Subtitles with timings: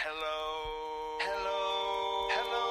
[0.00, 1.18] Hello.
[1.26, 2.28] Hello.
[2.36, 2.66] Hello.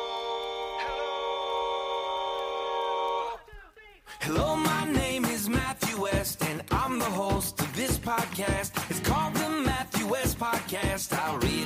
[4.22, 8.72] Hello, Hello, my name is Matthew West, and I'm the host of this podcast.
[8.90, 11.12] It's called the Matthew West Podcast.
[11.12, 11.57] I really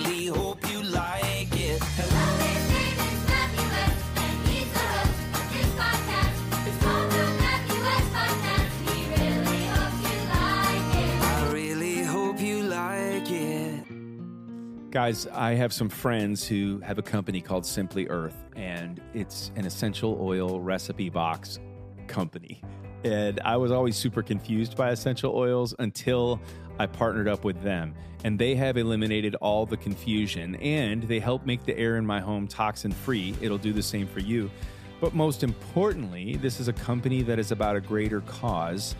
[14.91, 19.65] Guys, I have some friends who have a company called Simply Earth, and it's an
[19.65, 21.59] essential oil recipe box
[22.07, 22.61] company.
[23.05, 26.41] And I was always super confused by essential oils until
[26.77, 27.95] I partnered up with them.
[28.25, 32.19] And they have eliminated all the confusion and they help make the air in my
[32.19, 33.33] home toxin free.
[33.39, 34.51] It'll do the same for you.
[34.99, 38.95] But most importantly, this is a company that is about a greater cause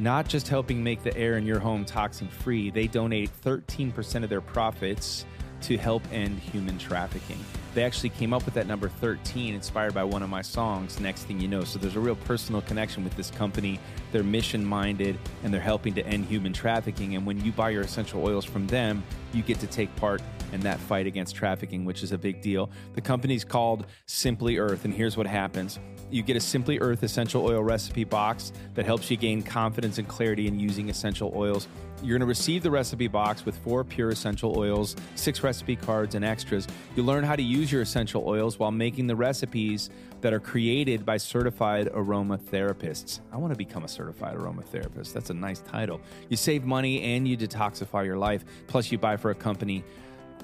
[0.00, 4.30] not just helping make the air in your home toxin free, they donate 13% of
[4.30, 5.26] their profits
[5.60, 7.38] to help end human trafficking.
[7.72, 11.22] They actually came up with that number 13 inspired by one of my songs, Next
[11.24, 11.62] Thing You Know.
[11.62, 13.78] So there's a real personal connection with this company.
[14.10, 17.14] They're mission minded and they're helping to end human trafficking.
[17.14, 20.20] And when you buy your essential oils from them, you get to take part
[20.52, 22.70] in that fight against trafficking, which is a big deal.
[22.94, 25.78] The company's called Simply Earth, and here's what happens
[26.10, 30.08] you get a Simply Earth essential oil recipe box that helps you gain confidence and
[30.08, 31.68] clarity in using essential oils.
[32.02, 36.14] You're going to receive the recipe box with four pure essential oils, six recipe cards,
[36.14, 36.66] and extras.
[36.96, 39.90] You'll learn how to use your essential oils while making the recipes
[40.22, 43.20] that are created by certified aromatherapists.
[43.32, 45.12] I want to become a certified aromatherapist.
[45.12, 46.00] That's a nice title.
[46.30, 48.44] You save money and you detoxify your life.
[48.66, 49.84] Plus, you buy for a company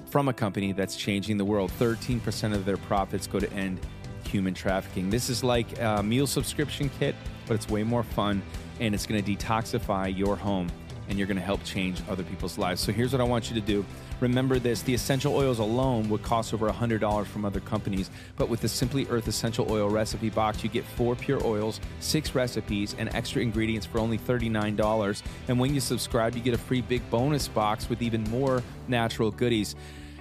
[0.05, 1.71] from a company that's changing the world.
[1.79, 3.79] 13% of their profits go to end
[4.23, 5.09] human trafficking.
[5.09, 7.15] This is like a meal subscription kit,
[7.47, 8.41] but it's way more fun
[8.79, 10.69] and it's going to detoxify your home
[11.09, 12.81] and you're going to help change other people's lives.
[12.81, 13.85] So here's what I want you to do.
[14.19, 18.61] Remember this the essential oils alone would cost over $100 from other companies, but with
[18.61, 23.13] the Simply Earth Essential Oil Recipe Box, you get four pure oils, six recipes, and
[23.13, 25.21] extra ingredients for only $39.
[25.47, 29.31] And when you subscribe, you get a free big bonus box with even more natural
[29.31, 29.75] goodies.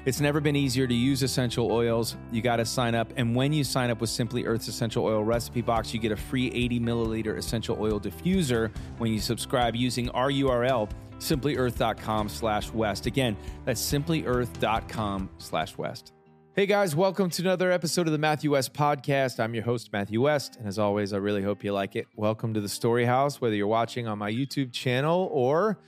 [0.06, 2.16] It's never been easier to use essential oils.
[2.30, 3.12] You got to sign up.
[3.16, 6.16] And when you sign up with Simply Earth's Essential Oil Recipe Box, you get a
[6.16, 13.06] free 80 milliliter essential oil diffuser when you subscribe using our URL, simplyearth.com slash west.
[13.06, 16.12] Again, that's simplyearth.com slash west.
[16.54, 19.40] Hey guys, welcome to another episode of the Matthew West Podcast.
[19.40, 20.54] I'm your host, Matthew West.
[20.54, 22.06] And as always, I really hope you like it.
[22.14, 25.80] Welcome to the Story House, whether you're watching on my YouTube channel or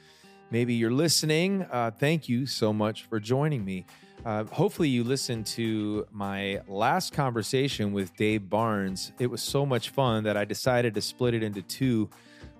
[0.50, 1.62] maybe you're listening.
[1.70, 3.86] Uh, thank you so much for joining me.
[4.24, 9.12] Uh, hopefully, you listened to my last conversation with Dave Barnes.
[9.18, 12.08] It was so much fun that I decided to split it into two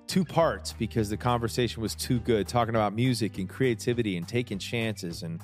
[0.07, 4.59] two parts because the conversation was too good, talking about music and creativity and taking
[4.59, 5.39] chances and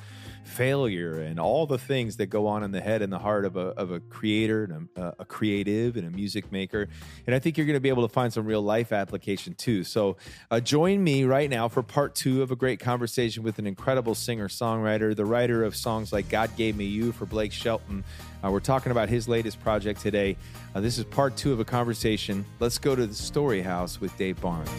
[0.46, 3.56] failure and all the things that go on in the head and the heart of
[3.56, 6.88] a, of a creator and a, a creative and a music maker.
[7.26, 9.84] And I think you're going to be able to find some real life application too.
[9.84, 10.16] So
[10.50, 14.14] uh, join me right now for part two of a great conversation with an incredible
[14.14, 18.04] singer songwriter, the writer of songs like God Gave Me You for Blake Shelton.
[18.44, 20.36] Uh, we're talking about his latest project today.
[20.74, 22.44] Uh, this is part two of a conversation.
[22.60, 24.70] Let's go to the story house with Dave Barnes.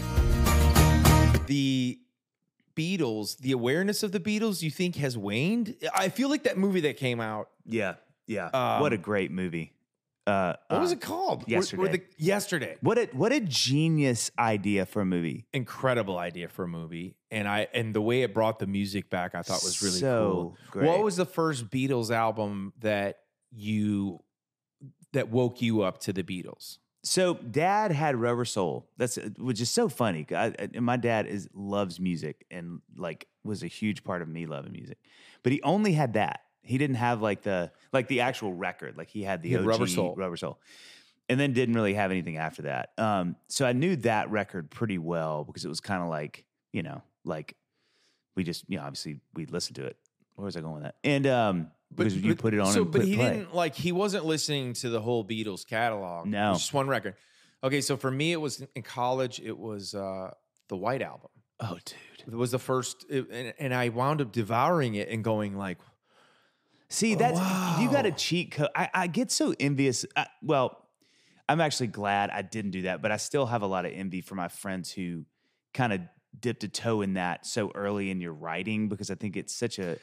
[1.48, 2.00] The
[2.76, 5.76] Beatles, the awareness of the Beatles, you think has waned?
[5.96, 7.50] I feel like that movie that came out.
[7.66, 7.96] Yeah,
[8.28, 8.48] yeah.
[8.54, 9.72] Um, what a great movie.
[10.28, 11.44] Uh, What was uh, it called?
[11.44, 11.82] Were- Yesterday.
[11.82, 12.78] were the- yesterday.
[12.82, 15.46] What a what a genius idea for a movie.
[15.54, 19.36] Incredible idea for a movie, and I and the way it brought the music back,
[19.36, 20.58] I thought was really So cool.
[20.72, 20.88] great.
[20.88, 23.20] What was the first Beatles album that
[23.52, 24.20] you
[25.14, 26.80] that woke you up to the Beatles?
[27.08, 28.90] So dad had Rubber Soul.
[28.98, 30.26] That's which is so funny.
[30.32, 34.28] I, I- and my dad is loves music and like was a huge part of
[34.28, 34.98] me loving music.
[35.44, 36.42] But he only had that.
[36.64, 38.98] He didn't have like the like the actual record.
[38.98, 40.16] Like he had the He had Rubber Soul.
[40.18, 40.60] Rubber Soul.
[41.30, 42.90] And then didn't really have anything after that.
[42.98, 46.84] Um, so I knew that record pretty well because it was kind of like, you
[46.84, 47.56] know, like
[48.36, 49.98] we just, you know, obviously we listened to it.
[50.36, 50.96] Where was I going with that?
[51.04, 53.30] And um because you put it on So, but he play.
[53.38, 56.28] didn't like he wasn't listening to the whole Beatles catalog.
[56.28, 56.54] No.
[56.54, 57.16] just one record.
[57.64, 59.40] Okay, so for me, it was in college.
[59.40, 60.32] It was uh,
[60.68, 61.30] the White Album.
[61.60, 62.34] Oh, dude.
[62.34, 65.78] It was the first, it- and, and I wound up devouring it and going like,
[66.90, 67.40] See, that's
[67.82, 68.70] you got a cheat code.
[68.76, 70.06] I, I get so envious.
[70.16, 70.86] I, well,
[71.50, 74.22] I'm actually glad I didn't do that, but I still have a lot of envy
[74.22, 75.26] for my friends who
[75.74, 76.02] kind of
[76.40, 79.80] dipped a toe in that so early in your writing because I think it's such
[79.80, 79.98] a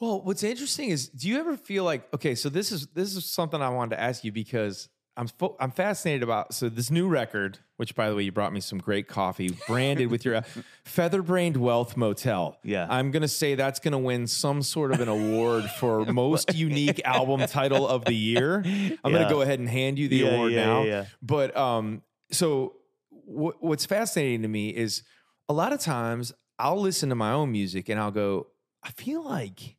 [0.00, 2.34] Well, what's interesting is, do you ever feel like okay?
[2.34, 5.70] So this is this is something I wanted to ask you because I'm fo- I'm
[5.70, 9.08] fascinated about so this new record, which by the way you brought me some great
[9.08, 10.42] coffee, branded with your uh,
[10.84, 12.58] Featherbrained Wealth Motel.
[12.62, 12.86] Yeah.
[12.90, 17.46] I'm gonna say that's gonna win some sort of an award for most unique album
[17.46, 18.56] title of the year.
[18.66, 18.98] I'm Yeah.
[19.04, 21.06] gonna go ahead and hand you the Yeah, award yeah, now.
[21.22, 22.74] But um, so
[23.10, 25.02] wh- what's fascinating to me is
[25.48, 28.48] a lot of times I'll listen to my own music and I'll go,
[28.82, 29.76] I feel like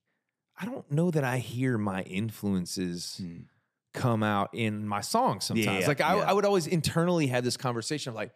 [0.58, 3.22] I don't know that I hear my influences
[3.94, 5.68] come out in my songs sometimes.
[5.68, 5.82] Hmm.
[5.82, 6.30] yeah, like I, yeah.
[6.30, 8.32] I would always internally have this conversation of like,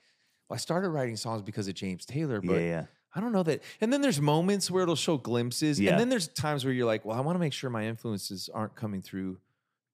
[0.50, 2.86] well, I started writing songs because of James Taylor, but yeah.
[3.14, 3.62] I don't know that.
[3.82, 5.80] And then there's moments where it'll show glimpses.
[5.80, 8.50] And then there's times where you're like, well, I want to make sure my influences
[8.54, 9.38] aren't coming through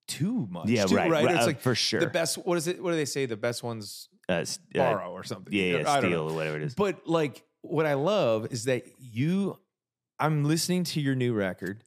[0.06, 0.68] too much.
[0.68, 1.30] Yeah, too, right, right.
[1.30, 2.00] It's uh, like for sure.
[2.00, 2.82] The best, what is it?
[2.82, 3.26] What do they say?
[3.26, 5.52] The best ones Uh, s- uh, borrow or something.
[5.52, 6.74] yeah, yeah, steal or whatever it is.
[6.74, 9.58] But like what I love is that you
[10.18, 11.84] I'm listening to your new record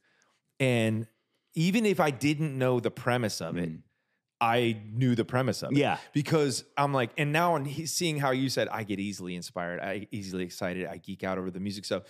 [0.61, 1.07] and
[1.55, 3.71] even if I didn't know the premise of it,
[4.39, 5.75] I knew the premise of it.
[5.75, 5.79] Mm.
[5.79, 5.97] Yeah.
[6.13, 10.07] Because I'm like, and now I'm seeing how you said I get easily inspired, I
[10.11, 12.03] easily excited, I geek out over the music stuff.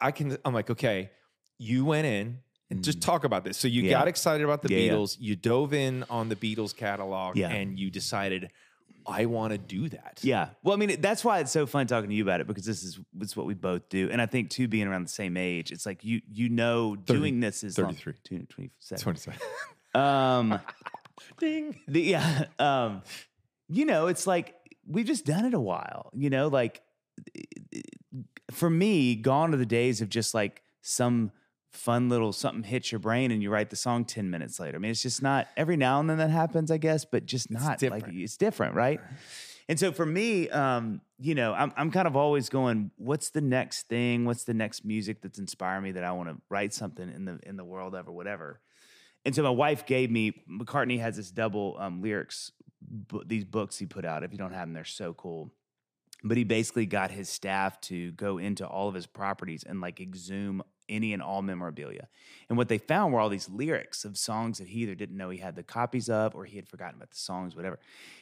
[0.00, 1.10] I can I'm like, okay,
[1.58, 2.38] you went in
[2.70, 3.56] and just talk about this.
[3.58, 3.86] So you Mm.
[3.86, 3.98] Yeah.
[3.98, 4.92] got excited about the Yeah, yeah.
[4.92, 7.50] Beatles, you dove in on the Beatles catalog Yeah.
[7.50, 8.50] and you decided
[9.08, 10.20] I want to do that.
[10.22, 10.48] Yeah.
[10.62, 12.82] Well, I mean, that's why it's so fun talking to you about it because this
[12.82, 15.70] is it's what we both do, and I think too, being around the same age,
[15.70, 18.14] it's like you you know doing this is long- 33.
[18.24, 19.02] two- 27.
[19.02, 19.40] 27.
[19.94, 20.60] Um,
[21.38, 21.80] Ding.
[21.88, 22.44] the, yeah.
[22.58, 23.02] Um,
[23.68, 24.54] you know, it's like
[24.86, 26.10] we've just done it a while.
[26.14, 26.82] You know, like
[28.50, 31.30] for me, gone are the days of just like some
[31.76, 34.76] fun little something hits your brain and you write the song 10 minutes later.
[34.76, 37.50] I mean, it's just not every now and then that happens, I guess, but just
[37.50, 39.00] not like it's different, right?
[39.68, 43.40] And so for me, um, you know, I'm I'm kind of always going, what's the
[43.40, 44.24] next thing?
[44.24, 47.40] What's the next music that's inspiring me that I want to write something in the
[47.42, 48.60] in the world of or whatever.
[49.24, 53.76] And so my wife gave me McCartney has this double um, lyrics bu- these books
[53.76, 54.22] he put out.
[54.22, 55.50] If you don't have them, they're so cool.
[56.22, 60.00] But he basically got his staff to go into all of his properties and like
[60.00, 62.08] exhume any and all memorabilia.
[62.48, 65.30] And what they found were all these lyrics of songs that he either didn't know
[65.30, 67.78] he had the copies of or he had forgotten about the songs, whatever.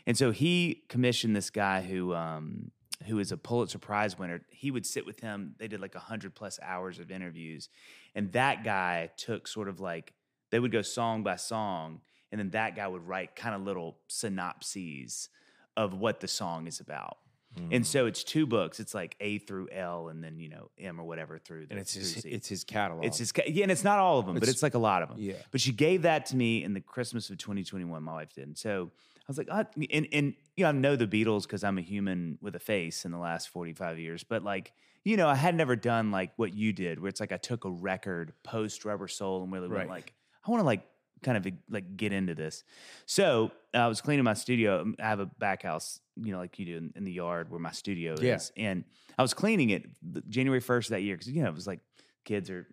[0.07, 2.71] And so he commissioned this guy who um,
[3.07, 4.43] who is a Pulitzer Prize winner.
[4.51, 5.55] He would sit with him.
[5.59, 7.69] They did like a hundred plus hours of interviews,
[8.15, 10.13] and that guy took sort of like
[10.51, 12.01] they would go song by song,
[12.31, 15.29] and then that guy would write kind of little synopses
[15.77, 17.19] of what the song is about.
[17.59, 17.69] Mm.
[17.77, 18.81] And so it's two books.
[18.81, 21.67] It's like A through L, and then you know M or whatever through.
[21.67, 23.05] The, And it's his, it's his catalog.
[23.05, 24.79] It's his, ca- yeah, and it's not all of them, but It's- it's like a
[24.79, 25.19] lot of them.
[25.21, 25.35] yeah.
[25.51, 28.03] But she gave that to me in the Christmas of 2021.
[28.03, 30.97] My wife did, and so I was like, ah, and and you know, I know
[30.97, 34.25] the Beatles because I'm a human with a face in the last 45 years.
[34.25, 34.73] But like,
[35.05, 37.65] you know, I had never done like what you did, where it's like I took
[37.65, 40.13] a record post Rubber Soul and really went like,
[40.47, 40.83] I want to like
[41.25, 42.63] kind of like get into this.
[43.07, 44.83] So I was cleaning my studio.
[44.83, 47.51] Um, I have a back house, you know, like you do in, in the yard
[47.51, 48.37] where my studio Yeah.
[48.37, 48.85] is, and
[49.19, 49.87] I was cleaning it
[50.29, 51.81] January 1st of that year because you know it was like
[52.25, 52.67] kids are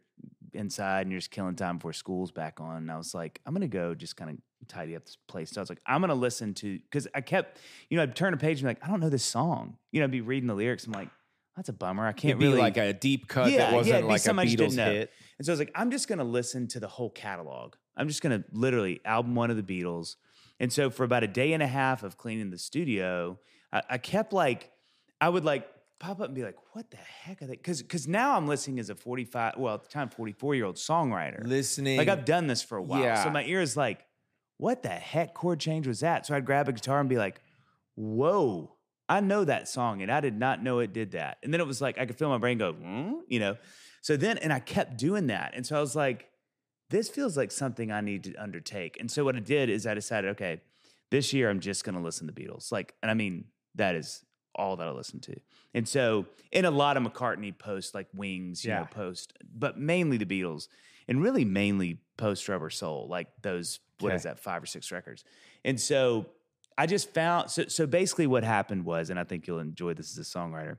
[0.53, 2.77] inside and you're just killing time before school's back on.
[2.77, 5.50] And I was like, I'm gonna go just kind of tidy up this place.
[5.51, 7.57] So I was like, I'm gonna listen to because I kept,
[7.89, 9.77] you know, I'd turn a page and be like, I don't know this song.
[9.92, 10.86] You know, I'd be reading the lyrics.
[10.86, 11.09] I'm like,
[11.56, 12.06] that's a bummer.
[12.07, 14.19] I can't It'd be really like a deep cut yeah, that yeah, wasn't be like
[14.21, 15.12] a something I just Beatles hit.
[15.38, 17.75] And so I was like, I'm just gonna listen to the whole catalog.
[17.96, 20.16] I'm just gonna literally album one of the Beatles.
[20.60, 23.40] And so for about a day and a half of cleaning the studio,
[23.74, 24.72] I, I kept like,
[25.20, 25.68] I would like
[26.00, 27.54] pop up and be like, what the heck are they?
[27.54, 30.76] Because because now I'm listening as a 45, well at the time 44 year old
[30.76, 31.46] songwriter.
[31.48, 31.98] Listening.
[31.98, 33.02] Like I've done this for a while.
[33.02, 33.24] Yeah.
[33.24, 34.06] So my ear is like,
[34.58, 36.25] what the heck chord change was that?
[36.25, 37.42] So I'd grab a guitar and be like,
[37.96, 38.75] whoa,
[39.10, 40.01] I know that song.
[40.01, 41.38] And I did not know it did that.
[41.44, 43.13] And then it was like, I could feel my brain go, hmm?
[43.27, 43.58] you know?
[44.01, 45.54] So then, and I kept doing that.
[45.54, 46.31] And so I was like,
[46.91, 48.98] this feels like something I need to undertake.
[49.00, 50.62] And so what I did is I decided, okay,
[51.10, 52.71] this year I'm just going to listen to Beatles.
[52.71, 53.45] Like, and I mean,
[53.75, 54.24] that is
[54.55, 55.36] all that I listen to.
[55.74, 58.79] And so, in a lot of McCartney post, like Wings, you Yeah.
[58.79, 60.67] know, post, but mainly the Beatles,
[61.07, 63.79] and really mainly post Rubber Soul, like those.
[64.00, 64.29] What is Okay.
[64.33, 64.39] that?
[64.39, 65.24] Five or six records.
[65.63, 66.25] And so,
[66.77, 67.50] I just found.
[67.51, 70.77] So, so basically, what happened was, and I think you'll enjoy this as a songwriter.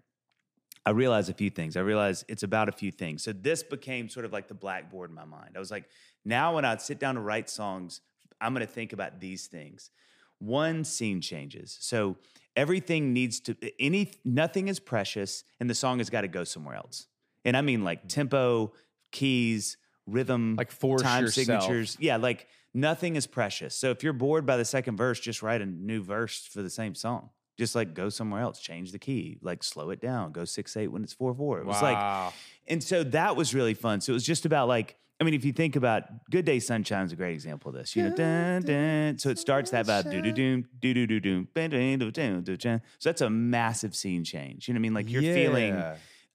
[0.85, 1.77] I realized a few things.
[1.77, 3.23] I realized it's about a few things.
[3.23, 5.51] So this became sort of like the blackboard in my mind.
[5.55, 5.85] I was like,
[6.25, 8.01] now when I sit down to write songs,
[8.41, 9.91] I'm going to think about these things.
[10.39, 11.77] One, scene changes.
[11.81, 12.17] So
[12.57, 16.75] everything needs to any nothing is precious, and the song has got to go somewhere
[16.75, 17.07] else.
[17.45, 18.09] And I mean like mm-hmm.
[18.09, 18.73] tempo,
[19.13, 21.63] keys, rhythm, Like force time yourself.
[21.63, 21.97] signatures.
[22.01, 23.77] Yeah, like nothing is precious.
[23.77, 26.71] So if you're bored by the second verse, just write a new verse for the
[26.71, 27.31] same song.
[27.63, 30.89] Just like go somewhere else, change the key, like slow it down, go six eight
[30.89, 31.61] when it's four four.
[31.61, 32.33] It was like
[32.67, 34.01] and so that was really fun.
[34.01, 37.05] So it was just about like I mean, if you think about Good Day Sunshine
[37.05, 37.95] is a great example of this.
[37.95, 39.19] You know, dun, dun.
[39.19, 42.11] so it starts that vibe, do do doom, do do do doom, bang, dang, do,
[42.11, 42.81] do, do, do.
[42.99, 44.67] so that's a massive scene change.
[44.67, 44.95] You know what I mean?
[44.95, 45.81] Like you're feeling.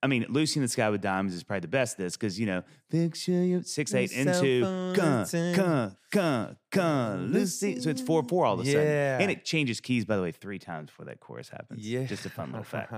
[0.02, 0.06] Yeah.
[0.06, 1.98] I mean, Lucy in the Sky with Diamonds is probably the best.
[2.00, 5.56] of This because you know, picture you six eight Yourself into on gun, the tin.
[5.56, 7.80] gun, gun, gun, Lucy.
[7.82, 10.32] So it's four four all of a sudden, and it changes keys by the way
[10.32, 11.88] three times before that chorus happens.
[11.88, 12.06] Yeah.
[12.06, 12.94] just a fun little fact.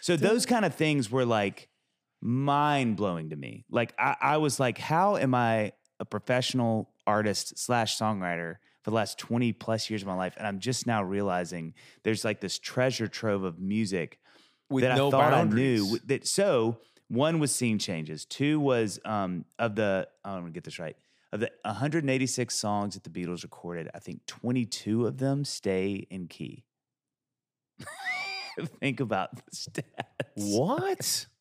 [0.00, 1.68] So those kind of things were like
[2.20, 3.64] mind blowing to me.
[3.70, 8.96] Like I, I was like, how am I a professional artist slash songwriter for the
[8.96, 10.34] last 20 plus years of my life?
[10.36, 14.18] And I'm just now realizing there's like this treasure trove of music
[14.70, 15.80] With that no I thought boundaries.
[15.82, 15.98] I knew.
[16.06, 18.24] That so one was scene changes.
[18.24, 20.96] Two was um of the I want to get this right.
[21.32, 26.26] Of the 186 songs that the Beatles recorded, I think 22 of them stay in
[26.26, 26.64] key.
[28.80, 29.84] Think about the stats.
[30.34, 31.26] What?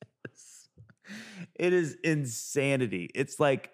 [1.56, 3.10] It is insanity.
[3.16, 3.72] It's like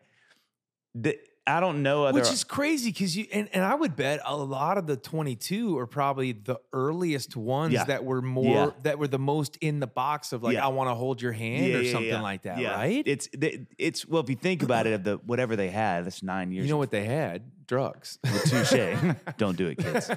[0.94, 4.20] the, I don't know other Which is crazy because you and, and I would bet
[4.26, 7.84] a lot of the 22 are probably the earliest ones Yeah.
[7.86, 8.70] that were more Yeah.
[8.82, 10.66] that were the most in the box of like Yeah.
[10.66, 12.74] I want to hold your hand or something like that, Yeah.
[12.76, 13.04] right?
[13.06, 13.30] It's
[13.78, 16.66] it's well, if you think about it, of the whatever they had, that's nine years.
[16.66, 17.44] you know what they had?
[17.68, 18.18] Drugs.
[18.46, 18.96] touche.
[19.38, 20.10] Don't do it, kids.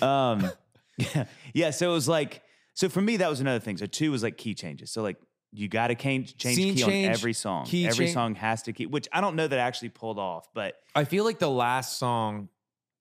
[0.00, 0.50] Um,
[0.98, 1.70] yeah, yeah.
[1.70, 2.42] So it was like,
[2.74, 3.76] so for me, that was another thing.
[3.76, 4.90] So two was like key changes.
[4.90, 5.16] So like,
[5.52, 7.62] you got to change change Scene key change, on every song.
[7.62, 8.12] every change.
[8.12, 11.04] song has to key, which I don't know that I actually pulled off, but I
[11.04, 12.48] feel like the last song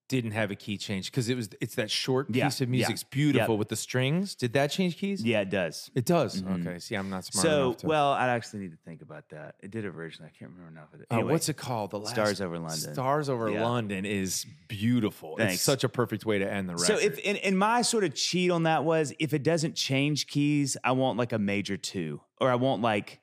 [0.08, 2.72] didn't have a key change because it was it's that short Yeah, piece of yeah,
[2.72, 2.94] music.
[2.94, 3.60] It's beautiful yeah.
[3.60, 4.36] with the strings.
[4.36, 5.24] Did that change keys?
[5.24, 5.90] yeah, it does.
[5.96, 6.42] It does.
[6.42, 6.62] Mhm.
[6.68, 6.80] Okay.
[6.80, 7.88] See, I'm not smart So enough to.
[7.88, 9.56] well, I actually need to think about that.
[9.64, 10.32] It did originally.
[10.34, 11.08] I can't remember enough of it.
[11.10, 11.92] Uh, what's it called?
[11.92, 12.94] The last Stars Over London.
[12.94, 13.64] Stars over Yeah.
[13.66, 15.36] London is beautiful.
[15.38, 15.56] Thanks.
[15.56, 16.86] It's such a perfect way to end the record.
[16.86, 20.28] So if and, and my sort of cheat on that was if it doesn't change
[20.28, 23.20] keys, I want like a major two, or I want like,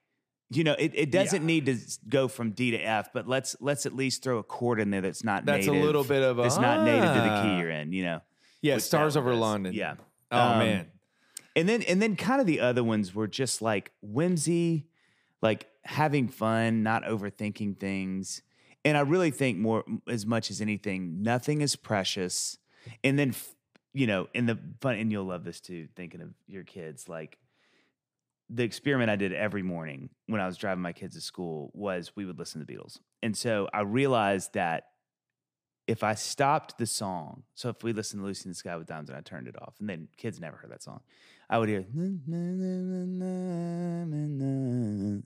[0.53, 1.47] you know, it, it doesn't Yeah.
[1.47, 1.77] need to
[2.09, 5.01] go from D to F, but let's let's at least throw a chord in there
[5.01, 5.85] that's not That's a native.
[5.87, 7.43] little bit of a, that's not native to the ah.
[7.43, 8.21] key you're in, you know.
[8.61, 9.35] yeah, Stars over.
[9.35, 9.73] London.
[9.75, 9.95] Yeah.
[10.31, 10.87] Oh Um, man.
[11.55, 14.87] And then and then kind of the other ones were just like whimsy,
[15.43, 18.43] like having fun, not overthinking things.
[18.85, 22.59] And I really think more as much as anything, nothing is precious.
[23.05, 23.55] And then f-
[23.95, 27.37] you know, in the fun and you'll love this too, thinking of your kids, like
[28.51, 32.13] the experiment I did every morning when I was driving my kids to school was
[32.15, 32.99] we would listen to the Beatles.
[33.23, 34.89] And so I realized that
[35.87, 38.87] if I stopped the song, so if we listened to Lucy in the Sky with
[38.87, 41.01] Diamonds and I turned it off, and then kids never heard that song,
[41.51, 42.13] I would hear, and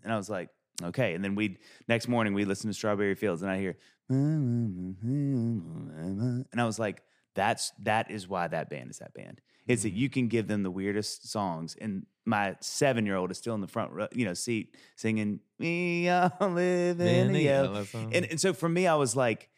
[0.06, 0.48] I was like,
[0.82, 1.14] okay.
[1.14, 1.58] And then we'd,
[1.88, 3.76] next morning, we'd listen to Strawberry Fields and I hear,
[4.08, 4.96] and
[6.56, 7.02] I was like,
[7.34, 9.40] that's, that is why that band is that band.
[9.66, 9.98] Is that mm-hmm.
[9.98, 11.76] you can give them the weirdest songs.
[11.80, 15.40] And my seven year old is still in the front row, you know, seat singing,
[15.58, 17.86] We all live in a yellow.
[17.94, 19.48] And, and so for me, I was like,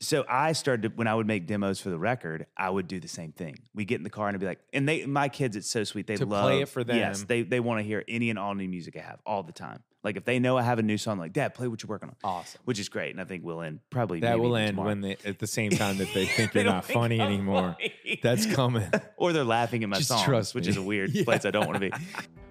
[0.00, 3.00] so I started to, when I would make demos for the record, I would do
[3.00, 3.58] the same thing.
[3.74, 5.82] We get in the car and I'd be like, and they, my kids, it's so
[5.84, 6.06] sweet.
[6.06, 6.96] They To love play it for them.
[6.96, 9.52] Yes, they they want to hear any and all new music I have all the
[9.52, 9.82] time.
[10.08, 12.08] Like if they know I have a new song, like Dad, play what you're working
[12.08, 12.16] on.
[12.24, 12.60] Awesome.
[12.64, 13.10] which is great.
[13.12, 14.88] And I think we'll end probably That will end tomorrow.
[14.88, 17.76] when they at the same time that they think They you're think funny I'm anymore.
[17.78, 18.20] funny.
[18.22, 18.90] That's coming.
[19.18, 21.24] or they're laughing at my Just songs, trust which is a weird Yeah.
[21.24, 21.92] place I don't want to be.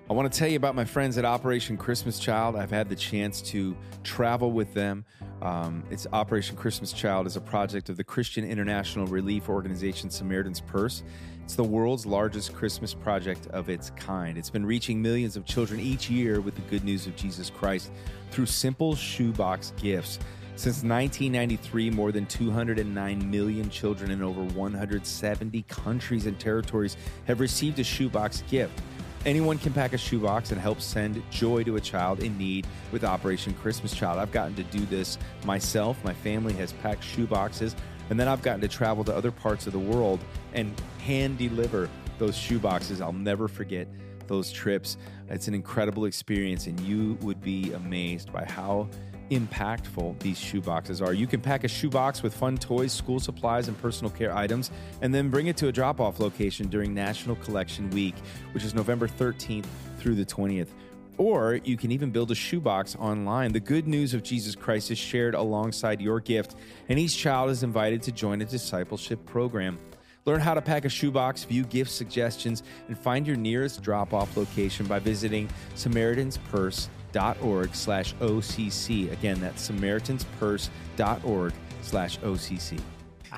[0.09, 2.55] I want to tell you about my friends at Operation Christmas Child.
[2.55, 5.03] I've had the chance to travel with them.
[5.41, 10.61] Um, it's Operation Christmas Child is a project of the Christian International Relief Organization Samaritan's
[10.61, 11.03] Purse.
[11.47, 14.37] It's the world's largest Christmas project of its kind.
[14.37, 17.89] It's been reaching millions of children each year with the good news of Jesus Christ
[18.31, 20.19] through simple shoebox gifts.
[20.57, 27.79] Since 1993, more than 209 million children in over 170 countries and territories have received
[27.79, 28.81] a shoebox gift.
[29.25, 33.05] Anyone can pack a shoebox and help send joy to a child in need with
[33.05, 34.19] Operation Christmas Child.
[34.19, 35.97] I've gotten to do this myself.
[36.03, 37.73] My family has packed shoeboxes,
[38.09, 40.19] and then I've gotten to travel to other parts of the world
[40.53, 43.01] and hand deliver those shoeboxes.
[43.01, 43.87] I'll never forget
[44.27, 44.97] those trips.
[45.29, 48.89] It's an incredible experience, and you would be amazed by how
[49.29, 51.13] impactful these shoeboxes are.
[51.13, 54.71] You can pack a shoebox with fun toys, school supplies, and personal care items,
[55.01, 58.15] and then bring it to a drop off location during National Collection Week,
[58.53, 59.65] which is November 13th
[59.97, 60.69] through the 20th.
[61.17, 63.51] Or you can even build a shoebox online.
[63.51, 66.55] The good news of Jesus Christ is shared alongside your gift,
[66.89, 69.79] and each child is invited to join a discipleship program.
[70.25, 74.85] Learn how to pack a shoebox, view gift suggestions, and find your nearest drop-off location
[74.85, 79.11] by visiting samaritanspurse.org slash OCC.
[79.11, 82.79] Again, that's samaritanspurse.org slash OCC.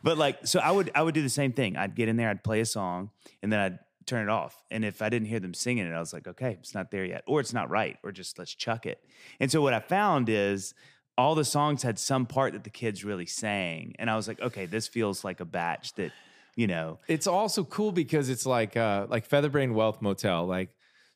[0.04, 2.30] but like so i would i would do the same thing i'd get in there
[2.30, 3.10] i'd play a song
[3.44, 4.64] and then i'd turn it off.
[4.72, 7.06] And if i didn't hear them singing it i was like okay it's not there
[7.06, 7.24] yet.
[7.28, 9.04] Or it's not right or just let's chuck it.
[9.40, 10.74] And so what i found is
[11.20, 14.40] all the songs had some part that the kids really sang, and I was like,
[14.40, 16.14] okay, this feels like a batch that,
[16.56, 20.70] you know, It's also cool because it's like uh like Featherbrain Wealth Motel, like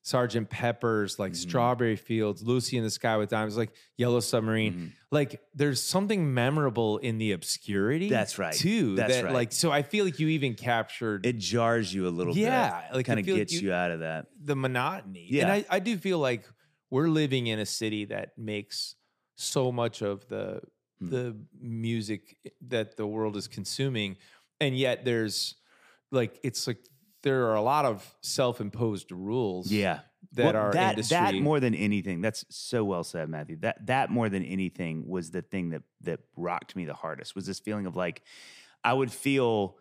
[0.05, 1.50] Sergeant Pepper's, like Mm-hmm.
[1.50, 4.74] Strawberry Fields, Lucy in the Sky with Diamonds, like Yellow Submarine.
[4.74, 4.88] Mm-hmm.
[5.12, 8.10] Like there's something memorable in the obscurity.
[8.10, 8.53] That's right.
[8.53, 8.95] Too.
[8.95, 9.33] That's that, right.
[9.33, 12.95] Like so I feel like you even captured it jars you a little Yeah, bit.
[12.98, 14.27] like, kind of feel like gets you- you, out of that.
[14.43, 15.25] the monotony.
[15.29, 15.43] Yeah.
[15.43, 16.43] And I, I do feel like
[16.89, 18.95] we're living in a city that makes
[19.36, 20.62] so much of the
[21.00, 21.10] Hmm.
[21.10, 24.17] the music that the world is consuming.
[24.60, 25.55] And yet there's
[26.12, 26.77] like it's like
[27.24, 29.72] there are a lot of self-imposed rules.
[29.72, 30.00] Yeah.
[30.34, 33.58] That Well, our that, industry that more than anything, that's so well said, Matthew.
[33.60, 37.46] That that more than anything was the thing that that rocked me the hardest was
[37.46, 38.24] this feeling of like
[38.84, 39.77] I would feel,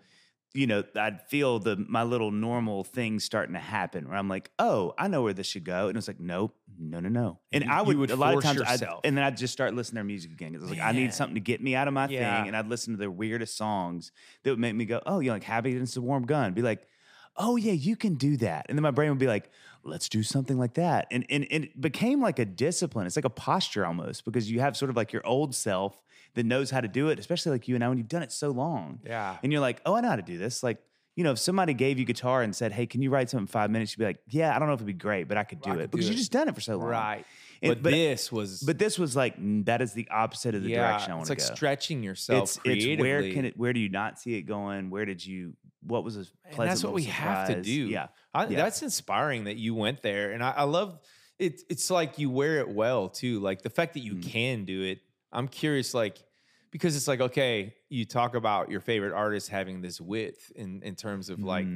[0.53, 4.51] you know, I'd feel the my little normal thing starting to happen where I'm like,
[4.59, 7.39] oh, I know where this should go, and it's like, nope, no, no, no.
[7.53, 9.73] And You- I would, would a lot of times, I'd, and then I'd just start
[9.75, 11.75] listening to their music again because I was like, I need something to get me
[11.77, 12.41] out of my Yeah.
[12.43, 15.33] thing, and I'd listen to their weirdest songs that would make me go, oh, you're
[15.33, 16.87] like happy against a warm gun, be like
[17.37, 18.67] oh yeah, you can do that.
[18.69, 19.51] And then my brain would be like,
[19.85, 21.07] let's do something like that.
[21.11, 23.07] And, and, and it became like a discipline.
[23.07, 26.01] It's like a posture almost because you have sort of like your old self
[26.35, 28.33] that knows how to do it, especially like you and I when you've done it
[28.33, 29.01] so long.
[29.05, 29.37] Yeah.
[29.43, 30.62] And you're like, oh, I know how to do this.
[30.62, 30.79] Like,
[31.15, 33.47] you know, if somebody gave you guitar and said, hey, can you write something in
[33.49, 33.93] five minutes?
[33.93, 35.71] You'd be like, yeah, I don't know if it'd be great, but I could do
[35.71, 36.19] I it could because do you it.
[36.19, 36.89] just done it for so long.
[36.89, 37.27] Right.
[37.61, 39.35] And- but, this was But this was like,
[39.67, 41.43] that is the opposite of the yeah, direction I want to like go.
[41.43, 42.93] It's like stretching yourself it's, creatively.
[42.93, 44.89] it's where can it, where do you not see it going?
[44.91, 45.53] Where did you,
[45.87, 47.71] what was a and that's what we little have to do.
[47.89, 48.09] Yeah.
[48.35, 48.57] I, Yeah.
[48.57, 50.99] that's inspiring that you went there, and I, I love
[51.39, 51.61] it.
[51.69, 53.41] It's like you wear it well too.
[53.41, 54.23] Like the fact that you Mm.
[54.31, 55.01] can do it.
[55.33, 56.23] I'm curious, like
[56.71, 60.95] because it's like okay, you talk about your favorite artists having this width in in
[60.95, 61.67] terms of like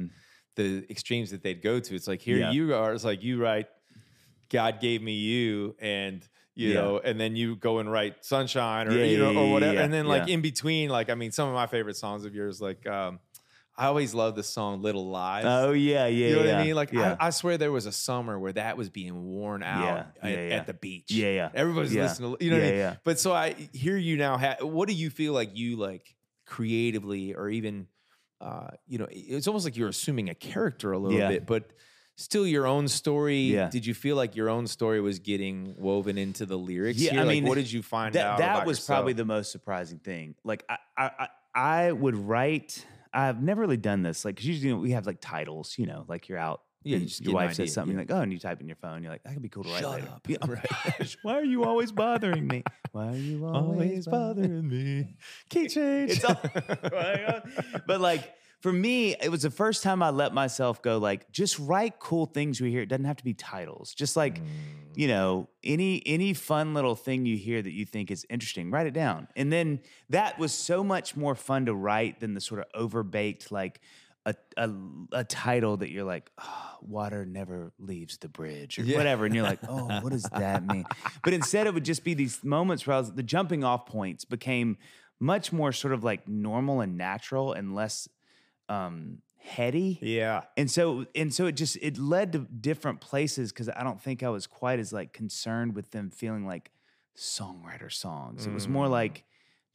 [0.55, 1.95] the extremes that they'd go to.
[1.95, 2.41] It's like here Mm.
[2.41, 2.51] Yeah.
[2.51, 2.93] you are.
[2.93, 3.67] It's like you write,
[4.49, 6.81] God gave me you, and you Yeah.
[6.81, 9.83] know, and then you go and write Sunshine or Yeah, you know or whatever, yeah,
[9.83, 12.59] and then like in between, like I mean, some of my favorite songs of yours,
[12.61, 12.87] like.
[12.87, 13.19] um
[13.79, 16.27] I always love the song "Little Lies." Oh yeah, yeah.
[16.29, 16.51] You know yeah.
[16.53, 16.75] what I mean?
[16.75, 17.15] Like yeah.
[17.19, 20.31] I, I swear there was a summer where that was being worn out Yeah, at,
[20.31, 20.55] yeah, yeah.
[20.55, 21.11] at the beach.
[21.11, 21.49] Yeah, yeah.
[21.53, 22.03] Everybody's Yeah.
[22.03, 22.35] listening.
[22.37, 22.77] To, you know what I mean?
[22.79, 22.95] yeah.
[23.03, 24.37] But so I hear you now.
[24.37, 26.15] Ha- what do you feel like you like
[26.45, 27.87] creatively, or even,
[28.41, 31.29] uh, you know, it's almost like you're assuming a character a little Yeah.
[31.29, 31.69] bit, but
[32.15, 33.41] still your own story.
[33.41, 33.69] Yeah.
[33.69, 36.99] Did you feel like your own story was getting woven into the lyrics?
[36.99, 37.19] Yeah, here?
[37.19, 38.37] I Like, mean, what did you find that out?
[38.39, 38.97] that was yourself?
[38.97, 40.33] probably the most surprising thing.
[40.43, 41.27] Like I, I, I
[41.87, 42.83] I would write.
[43.13, 44.25] I've never really done this.
[44.25, 45.75] Like, cause usually you know, we have like titles.
[45.77, 46.61] You know, like you're out.
[46.83, 48.01] Yeah, you your wife says something yeah.
[48.01, 49.03] like, "Oh," and you type in your phone.
[49.03, 50.27] You're like, "That could be cool to write Shut later." up.
[50.41, 50.61] Oh yeah.
[50.99, 51.15] Right.
[51.23, 52.63] Why are you always bothering me?
[52.91, 55.15] Why are you always, bothering me.
[55.49, 56.11] Key change.
[56.11, 56.39] It's all,
[57.87, 60.97] but like for me, it was the first time I let myself go.
[60.97, 62.81] Like, just write cool things we hear.
[62.81, 63.93] It doesn't have to be titles.
[63.93, 64.41] Just like,
[64.95, 65.09] you mm.
[65.09, 68.93] know, any any fun little thing you hear that you think is interesting, write it
[68.93, 69.27] down.
[69.35, 73.51] And then that was so much more fun to write than the sort of overbaked
[73.51, 73.81] like.
[74.25, 74.69] A, a,
[75.13, 78.97] a title that you're like, oh, water never leaves the bridge or Yeah.
[78.97, 79.25] whatever.
[79.25, 80.83] And you're like, oh, what does that mean?
[81.23, 84.25] But instead, it would just be these moments where I was, the jumping off points
[84.25, 84.79] became
[85.21, 88.09] much more sort of like normal and natural and less
[88.69, 89.99] um, heady.
[90.01, 90.43] yeah.
[90.55, 94.23] And so and so it just it led to different places because I don't think
[94.23, 96.71] I was quite as like concerned with them feeling like
[97.17, 98.45] songwriter songs.
[98.45, 99.23] It was more like,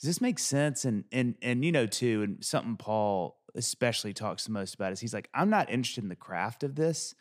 [0.00, 0.84] does this make sense?
[0.84, 5.00] And and and you know too, and something Paul especially talks the most about is
[5.00, 7.14] he's like, I'm not interested in the craft of this.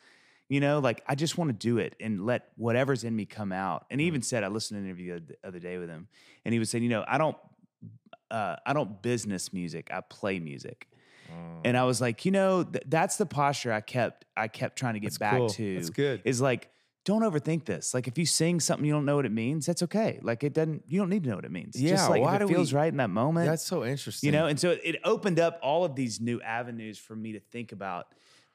[0.48, 3.52] You know, like I just want to do it and let whatever's in me come
[3.52, 3.86] out.
[3.90, 6.08] And he even said, I listened to an interview the other day with him,
[6.44, 7.36] and he was saying, you know, I don't,
[8.30, 9.88] uh, I don't business music.
[9.90, 10.88] I play music.
[11.32, 11.60] Mm.
[11.64, 14.94] And I was like, you know, th- that's the posture I kept I kept trying
[14.94, 15.48] to get That's back cool.
[15.50, 15.74] to.
[15.76, 16.22] That's good.
[16.24, 16.70] Is like,
[17.04, 17.94] don't overthink this.
[17.94, 20.18] Like if you sing something you don't know what it means, that's okay.
[20.22, 21.80] Like it doesn't you don't need to know what it means.
[21.80, 23.46] Yeah, Just like why if do it feels we- right in that moment.
[23.48, 24.26] That's so interesting.
[24.28, 27.32] you know, and so it, it opened up all of these new avenues for me
[27.32, 28.06] to think about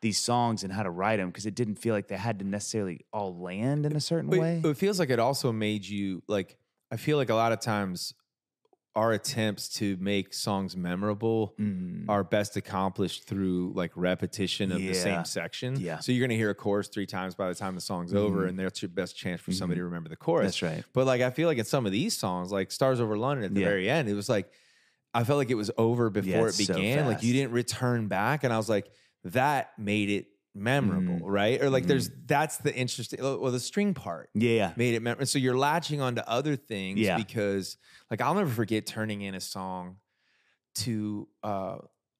[0.01, 2.45] these songs and how to write them because it didn't feel like they had to
[2.45, 4.61] necessarily all land in a certain But way.
[4.63, 6.57] It feels like it also made you like.
[6.91, 8.13] I feel like a lot of times
[8.97, 12.05] our attempts to make songs memorable Mm.
[12.09, 15.79] are best accomplished through like repetition of the same section.
[15.79, 15.99] Yeah.
[15.99, 18.49] So you're gonna hear a chorus three times by the time the song's over, Mhm.
[18.49, 20.47] and that's your best chance for somebody to remember the chorus.
[20.47, 20.83] That's right.
[20.93, 23.53] But like I feel like in some of these songs, like Stars Over London at
[23.53, 23.67] the Yeah.
[23.67, 24.51] very end, it was like
[25.13, 27.05] I felt like it was over before it's it so began.
[27.05, 28.89] like you didn't return back, and I was like,
[29.23, 31.31] that made it memorable, Mhm.
[31.31, 31.61] right?
[31.61, 33.21] Or like there's that's the interesting.
[33.21, 34.73] Well, the string part Yeah.
[34.75, 35.25] made it memorable.
[35.27, 37.17] So you're latching onto other things Yeah.
[37.17, 37.77] because
[38.11, 39.97] like I'll never forget turning in a song
[40.75, 41.77] to uh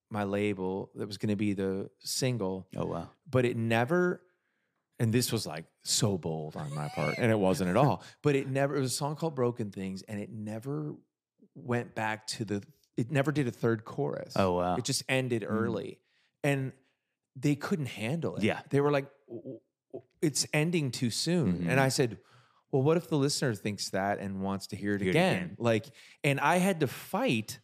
[0.10, 3.10] my label that was going to be the single, Oh wow.
[3.30, 4.22] but it never
[5.00, 8.02] and this was like so bold on my part, and it wasn't at all.
[8.24, 8.76] But it never.
[8.76, 10.96] It was a song called "Broken Things," and it never
[11.54, 12.64] went back to the.
[12.96, 14.34] It never did a third chorus.
[14.36, 14.76] Oh, wow.
[14.76, 16.00] It just ended early,
[16.44, 16.72] and
[17.40, 18.44] they couldn't handle it.
[18.44, 18.62] Yeah.
[18.70, 19.60] they were like, "W-
[19.92, 21.70] w- "It's ending too soon," Mhm.
[21.70, 22.18] and I said.
[22.70, 25.36] Well, what if the listener thinks that and wants to hear it, Hear it again?
[25.38, 25.56] again.
[25.58, 25.86] Like,
[26.22, 27.60] and I had to fight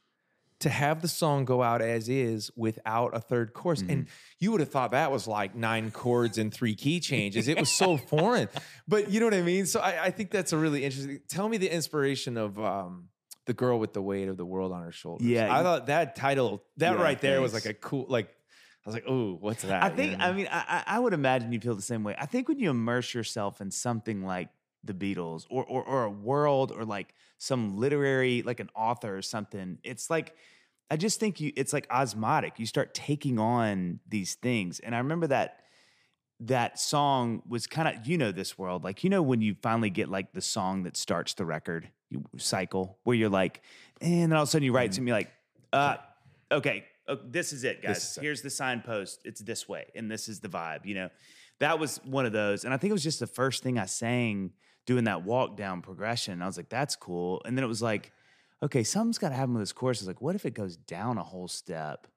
[0.59, 3.81] to have the song go out as is without a third chorus.
[3.81, 4.07] And
[4.39, 7.49] you would have thought that was like nine chords and three key changes.
[7.49, 8.47] It was so foreign.
[8.87, 9.65] But you know what I mean?
[9.65, 11.19] So I, I think that's a really interesting.
[11.27, 13.09] Tell me the inspiration of um,
[13.45, 15.27] the girl with the weight of the world on her shoulders.
[15.27, 18.33] Yeah, I thought that title, that Yeah, right there was like a cool, like,
[18.85, 19.83] I was like, oh, what's that?
[19.83, 20.19] I You think.
[20.19, 22.15] know I mean, I, I would imagine you feel the same way.
[22.17, 24.49] I think when you immerse yourself in something like
[24.83, 29.21] the Beatles, or or or a world, or like some literary, like an author or
[29.21, 30.35] something, it's like.
[30.91, 31.51] I just think you.
[31.55, 32.59] It's like osmotic.
[32.59, 35.61] You start taking on these things, and I remember that
[36.41, 39.89] that song was kind of you know this world like you know when you finally
[39.89, 41.87] get like the song that starts the record
[42.37, 43.61] cycle where you're like
[44.01, 45.31] and then all of a sudden you write to me like
[45.71, 45.95] uh
[46.51, 48.21] okay uh, this is it guys is it.
[48.21, 51.09] here's the signpost it's this way and this is the vibe you know
[51.59, 53.85] that was one of those and i think it was just the first thing i
[53.85, 54.51] sang
[54.85, 58.11] doing that walk down progression i was like that's cool and then it was like
[58.61, 59.99] okay something's got to happen with this course.
[59.99, 62.07] i was like what if it goes down a whole step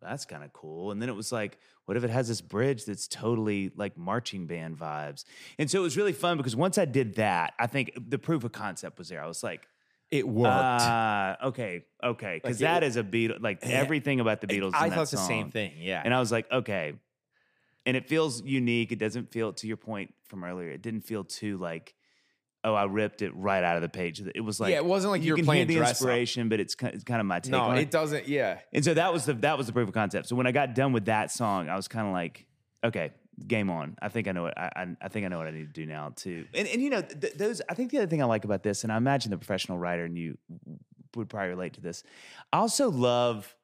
[0.00, 0.90] that's kind of cool.
[0.90, 4.46] And then it was like, what if it has this bridge that's totally like marching
[4.46, 5.24] band vibes?
[5.58, 8.44] And so it was really fun because once I did that, I think the proof
[8.44, 9.22] of concept was there.
[9.22, 9.66] I was like,
[10.10, 10.52] it worked.
[10.52, 13.40] ah, okay, okay, because Like, it- that is a Beatle.
[13.40, 14.72] Like everything about the Beatles.
[14.74, 15.72] I in that thought the same thing.
[15.78, 16.02] Yeah.
[16.04, 16.92] And I was like, okay.
[17.84, 18.90] And it feels unique.
[18.92, 21.94] It doesn't feel, to your point from earlier, it didn't feel too like,
[22.64, 24.20] oh, I ripped it right out of the page.
[24.34, 25.92] It was like, Yeah, it wasn't like you were can playing hear the dress up.
[26.08, 28.26] inspiration, but it's kind, it's kind of my take no, on it doesn't.
[28.26, 28.58] Yeah.
[28.72, 30.26] and so that was the that was the proof of concept.
[30.28, 32.46] So when I got done with that song, I was kind of like,
[32.82, 33.12] okay,
[33.46, 33.96] game on.
[34.00, 35.80] I think I know what I, I, I think I know what I need to
[35.80, 36.46] do now too.
[36.54, 37.62] And and you know th- those.
[37.68, 40.04] I think the other thing I like about this, and I imagine the professional writer
[40.04, 40.38] and you
[41.14, 42.02] would probably relate to this.
[42.52, 43.54] I also love.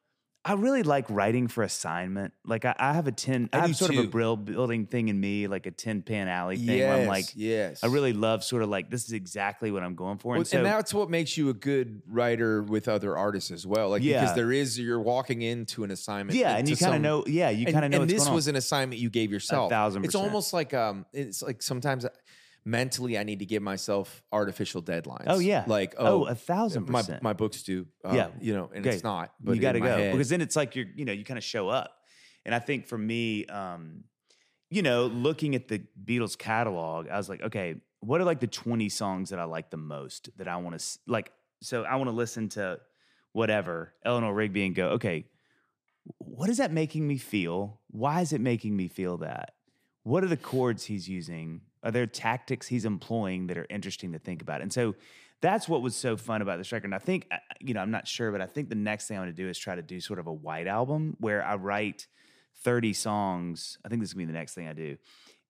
[0.45, 2.33] I really like writing for assignment.
[2.45, 3.49] Like I, I have a ten.
[3.53, 4.09] I, I have sort of a too.
[4.09, 6.81] brill building thing in me, like a tin pan alley thing.
[6.81, 7.85] where I'm like, yes.
[7.85, 10.33] I really love sort of like this is exactly what I'm going for.
[10.33, 13.65] Well, And so and that's what makes you a good writer with other artists as
[13.67, 13.91] well.
[13.91, 14.21] Like Yeah.
[14.21, 16.37] because there is you're walking into an assignment.
[16.37, 17.23] yeah, and you kind of know.
[17.27, 18.01] Yeah, you kind of know.
[18.03, 19.71] And this was an assignment you gave yourself.
[19.71, 20.23] A thousand Percent.
[20.25, 22.05] It's almost like um, it's like sometimes
[22.65, 25.25] mentally I need to give myself artificial deadlines.
[25.27, 25.65] Oh, yeah.
[25.67, 27.23] like Oh, oh, a thousand My percent.
[27.23, 27.87] my books do.
[28.05, 28.29] uh, Yeah.
[28.41, 28.95] you know, and Okay.
[28.95, 29.33] it's not.
[29.41, 31.39] But you got to go head- because then it's like you're you know you kind
[31.39, 31.91] of show up
[32.45, 34.05] and i think for me um
[34.71, 38.47] you know looking at the beatles catalog i was like okay what are like the
[38.49, 41.31] 20 songs that i like the most that i want to like
[41.63, 42.79] so i want to listen to
[43.33, 45.25] whatever eleanor rigby and go okay
[46.19, 49.53] what is that making me feel why is it making me feel that
[50.03, 54.19] what are the chords he's using are there tactics he's employing that are interesting to
[54.19, 54.95] think about and so
[55.43, 56.87] that's what was so fun about this record.
[56.87, 59.19] And I think, uh, you know, I'm not sure, but I think the next thing
[59.19, 61.57] I'm going to do is try to do sort of a white album where I
[61.57, 62.07] write
[62.63, 63.77] 30 songs.
[63.85, 64.97] I think this is going to be the next thing I do.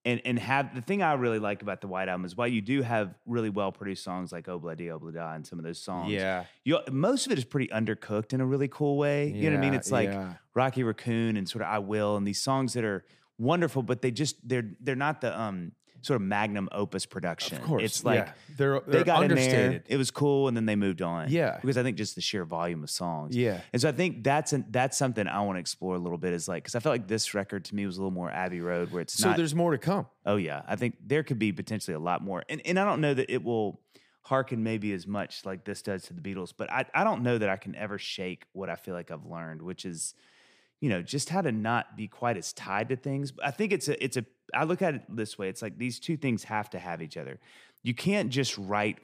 [0.05, 2.61] And, and have the thing I really like about the white album is while you
[2.61, 6.47] do have really well produced songs like Obladi Oblada and some of those songs, yeah,
[6.65, 9.29] you most of it is pretty undercooked in a really cool way.
[9.29, 9.75] You know what I mean?
[9.75, 10.33] It's like yeah.
[10.55, 13.05] Rocky Raccoon and sort of I Will and these songs that are
[13.39, 15.71] wonderful, but they just they're they're not the um
[16.03, 17.57] sort of magnum opus production.
[17.57, 17.83] of course.
[17.83, 18.33] it's like yeah.
[18.57, 19.83] they're, they they're got in there.
[19.87, 21.31] It was cool, and then they moved on.
[21.31, 21.59] Yeah.
[21.61, 23.37] because I think just the sheer volume of songs.
[23.37, 23.61] Yeah.
[23.73, 26.33] and so I think that's an, that's something I want to explore a little bit.
[26.33, 28.61] Is like because I felt like this record to me was a little more Abbey
[28.61, 29.37] Road, where it's So not.
[29.37, 30.07] there's more to come.
[30.27, 33.01] oh yeah, I think there could be potentially a lot more, and and I don't
[33.01, 33.81] know that it will
[34.23, 37.39] hearken maybe as much like this does to the Beatles, but I I don't know
[37.39, 40.15] that I can ever shake what I feel like I've learned, which is
[40.81, 43.73] you know just how to not be quite as tied to things but i think
[43.73, 46.45] it's a it's a i look at it this way it's like these two things
[46.45, 47.39] have to have each other
[47.83, 48.99] you can't just write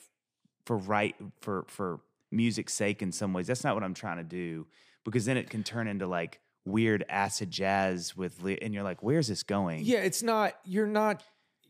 [0.65, 4.25] for write for for music's sake in some ways that's not what i'm trying to
[4.25, 4.67] do
[5.05, 9.29] because then it can turn into like weird acid jazz with and you're like where's
[9.29, 10.53] this going Yeah, it's not.
[10.67, 11.23] You're not.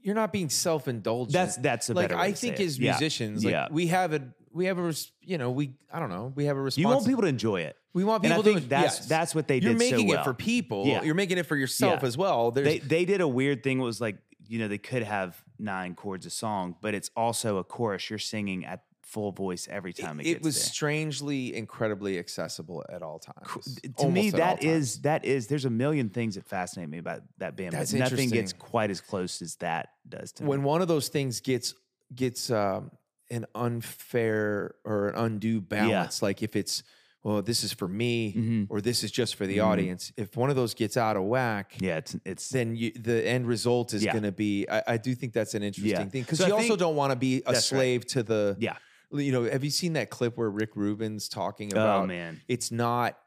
[0.03, 1.33] You're not being self indulgent.
[1.35, 2.65] That's- that's a like I think it.
[2.65, 2.93] as Yeah.
[2.93, 3.69] musicians, like Yeah.
[3.71, 6.61] we have a we have a you know we I don't know we have a
[6.61, 6.79] response.
[6.83, 8.69] you want people to enjoy it We want people think to.
[8.69, 9.07] that's yes.
[9.09, 10.21] that's what they You're did so making well.
[10.21, 10.87] it for people.
[10.87, 11.03] Yeah.
[11.03, 12.09] You're making it for yourself Yeah.
[12.09, 12.51] as well.
[12.51, 13.81] There's, they they did a weird thing.
[13.81, 17.59] It was like you know they could have nine chords a song, but it's also
[17.59, 18.09] a chorus.
[18.11, 20.37] You're singing at full voice every time it, gets.
[20.37, 20.65] it was there.
[20.65, 23.79] strangely incredibly accessible at all times.
[23.97, 27.23] to me Almost that is that is there's a million things that fascinate me about
[27.39, 30.67] that band That's but nothing gets quite as close as that does to when me
[30.67, 31.73] one of those things gets
[32.15, 32.91] gets um,
[33.31, 36.23] an unfair or an undue balance.
[36.23, 36.83] Like if it's
[37.29, 38.67] well, this is for me Mhm.
[38.71, 39.65] or this is just for the Mhm.
[39.67, 40.13] audience.
[40.17, 43.47] If one of those gets out of whack, Yeah, it's it's then you, the end
[43.47, 44.13] result is Yeah.
[44.13, 44.67] going to be.
[44.69, 46.05] I, I do think that's an interesting Yeah.
[46.07, 47.79] thing because So I you also don't want to be a That's right.
[47.79, 48.57] slave to the.
[48.59, 48.77] yeah.
[49.13, 52.05] You know, have you seen that clip where Rick Rubin's talking about?
[52.05, 52.41] Oh man.
[52.49, 53.19] It's not.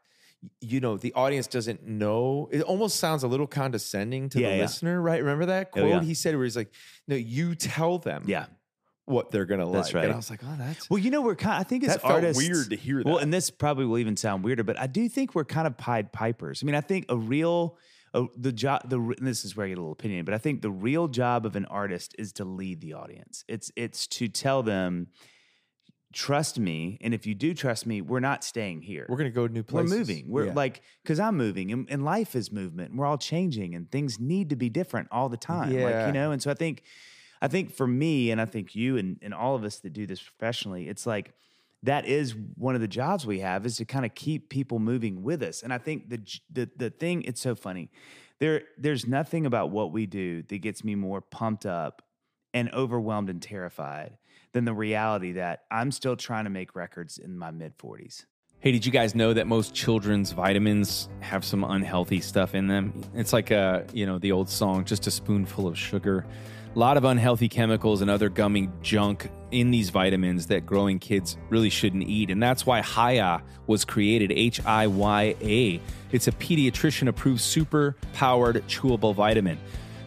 [0.60, 2.48] You know, the audience doesn't know.
[2.50, 5.20] It almost sounds a little condescending to Yeah, the listener, right?
[5.20, 6.02] Remember that Oh, quote yeah.
[6.02, 6.72] he said, where he's like,
[7.06, 8.46] "No, you tell them, Yeah.
[9.06, 10.04] What they're gonna like." That's right.
[10.04, 11.56] And I was like, "Oh, that's Well, you know, we're kind.
[11.56, 13.98] Of, I think as felt artists, weird to hear that." Well, and this probably will
[13.98, 16.62] even sound weirder, but I do think we're kind of Pied Pipers.
[16.62, 17.76] I mean, I think a real
[18.14, 20.38] a, the job the and this is where I get a little opinion, but I
[20.38, 23.44] think the real job of an artist is to lead the audience.
[23.48, 25.06] It's it's to tell them,
[26.12, 29.06] trust me, and if you do trust me, we're not staying here.
[29.08, 29.98] we're gonna go to new We're places.
[29.98, 30.24] moving.
[30.28, 30.52] We're Yeah.
[30.52, 32.90] like, because I'm moving and, and life is movement.
[32.90, 35.70] And we're all changing and things need to be different all the time.
[35.70, 36.06] Like, Yeah.
[36.08, 36.82] you know, and so I think,
[37.42, 40.06] I think for me, and I think you and, and all of us that do
[40.06, 41.34] this professionally, it's like
[41.82, 45.24] that is one of the jobs we have is to kind of keep people moving
[45.24, 45.62] with us.
[45.62, 47.90] And I think the the the thing, it's so funny.
[48.38, 52.02] There, there's nothing about what we do that gets me more pumped up
[52.54, 54.18] and overwhelmed and terrified
[54.52, 58.24] than the reality that I'm still trying to make records in my mid 40s.
[58.60, 62.92] Hey, did you guys know that most children's vitamins have some unhealthy stuff in them?
[63.14, 66.24] It's like a, you know, the old song, just a spoonful of sugar.
[66.74, 71.36] A lot of unhealthy chemicals and other gummy junk in these vitamins that growing kids
[71.50, 72.30] really shouldn't eat.
[72.30, 75.80] And that's why Hiya was created, H I Y A.
[76.12, 79.58] It's a pediatrician approved super powered chewable vitamin.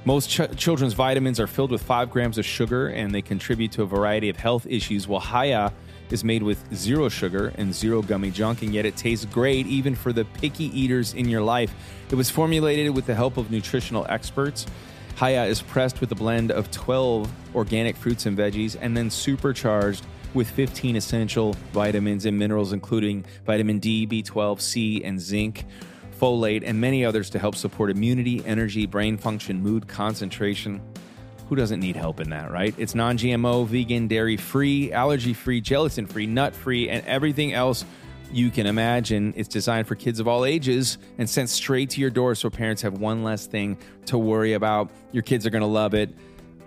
[0.05, 3.83] Most ch- children's vitamins are filled with five grams of sugar and they contribute to
[3.83, 5.71] a variety of health issues, while Hiya
[6.09, 9.93] is made with zero sugar and zero gummy junk, and yet it tastes great even
[9.93, 11.75] for the picky eaters in your life.
[12.09, 14.65] It was formulated with the help of nutritional experts.
[15.17, 20.05] Hiya is pressed with a blend of 12 organic fruits and veggies and then supercharged
[20.33, 25.65] with 15 essential vitamins and minerals, including vitamin D, B12, C, and zinc
[26.19, 30.81] folate, and many others to help support immunity, energy, brain function, mood, concentration.
[31.47, 32.75] Who doesn't need help in that, right?
[32.77, 37.85] It's non GMO, vegan, dairy free, allergy free, gelatin free, nut free, and everything else
[38.35, 39.33] you can imagine.
[39.37, 42.81] It's designed for kids of all ages and sent straight to your door so parents
[42.81, 44.91] have one less thing to worry about.
[45.13, 46.13] Your kids are going to love it.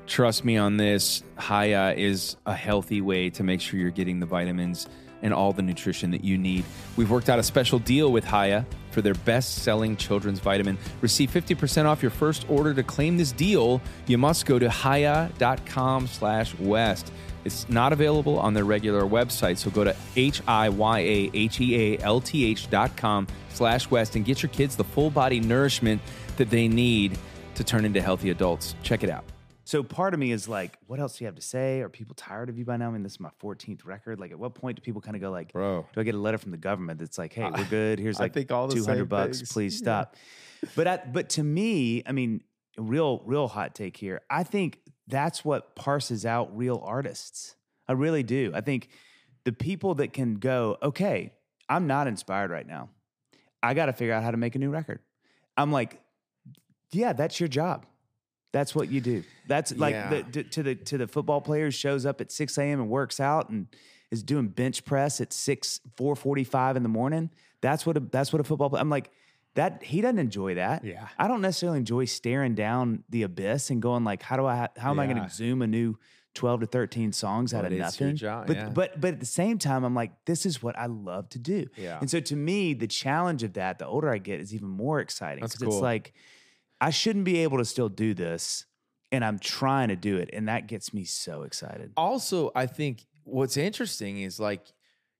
[0.06, 1.22] Trust me on this.
[1.38, 4.88] Hiya is a healthy way to make sure you're getting the vitamins
[5.20, 6.64] and all the nutrition that you need.
[6.96, 10.78] We've worked out a special deal with Hiya for their best-selling children's vitamin.
[11.02, 12.72] Receive 50% off your first order.
[12.72, 17.12] To claim this deal, you must go to hiya.com slash west.
[17.44, 19.94] It's not available on their regular website, so go to
[21.38, 26.00] H-I-Y-A-H-E-A-L-T-H dot com slash west and get your kids the full body nourishment
[26.36, 27.18] that they need
[27.54, 28.74] to turn into healthy adults.
[28.82, 29.24] Check it out.
[29.64, 31.80] So part of me is like, what else do you have to say?
[31.82, 32.88] Are people tired of you by now?
[32.88, 34.18] I mean, this is my 14th record.
[34.18, 35.86] Like, at what point do people kind of go like, Bro.
[35.92, 37.98] do I get a letter from the government that's like, hey, we're good.
[37.98, 39.38] Here's I like think all 200 bucks.
[39.40, 39.52] things.
[39.52, 39.84] Please Yeah.
[39.84, 40.16] stop.
[40.74, 42.42] But I, but to me, I mean,
[42.78, 44.22] real real hot take here.
[44.30, 47.56] I think that's what parses out real artists.
[47.88, 48.52] I really do.
[48.54, 48.88] I think
[49.44, 51.32] the people that can go, okay,
[51.68, 52.90] I'm not inspired right now.
[53.62, 55.00] I got to figure out how to make a new record.
[55.56, 56.00] I'm like,
[56.92, 57.86] yeah, that's your job.
[58.52, 59.24] That's what you do.
[59.46, 60.08] That's like Yeah.
[60.10, 62.80] the, to, to the to the football player who shows up at 6 a.m.
[62.80, 63.66] and works out and
[64.10, 67.30] is doing bench press at 6 4:45 in the morning.
[67.60, 68.80] That's what a, that's what a football player.
[68.80, 69.10] I'm like
[69.54, 69.82] that.
[69.82, 70.84] He doesn't enjoy that.
[70.84, 71.08] Yeah.
[71.18, 74.90] I don't necessarily enjoy staring down the abyss and going like, how do I how
[74.90, 75.96] am I going to zoom a new
[76.34, 78.14] 12 to 13 songs out of nothing?
[78.14, 78.68] job, but yeah.
[78.68, 81.66] but but at the same time, I'm like, this is what I love to do.
[81.76, 81.98] Yeah.
[82.00, 85.00] And so to me, the challenge of that, the older I get, is even more
[85.00, 85.40] exciting.
[85.42, 86.12] That's 'cause It's like
[86.80, 88.66] I shouldn't be able to still do this,
[89.10, 91.92] and I'm trying to do it, and that gets me so excited.
[91.96, 94.64] also i think what's interesting is like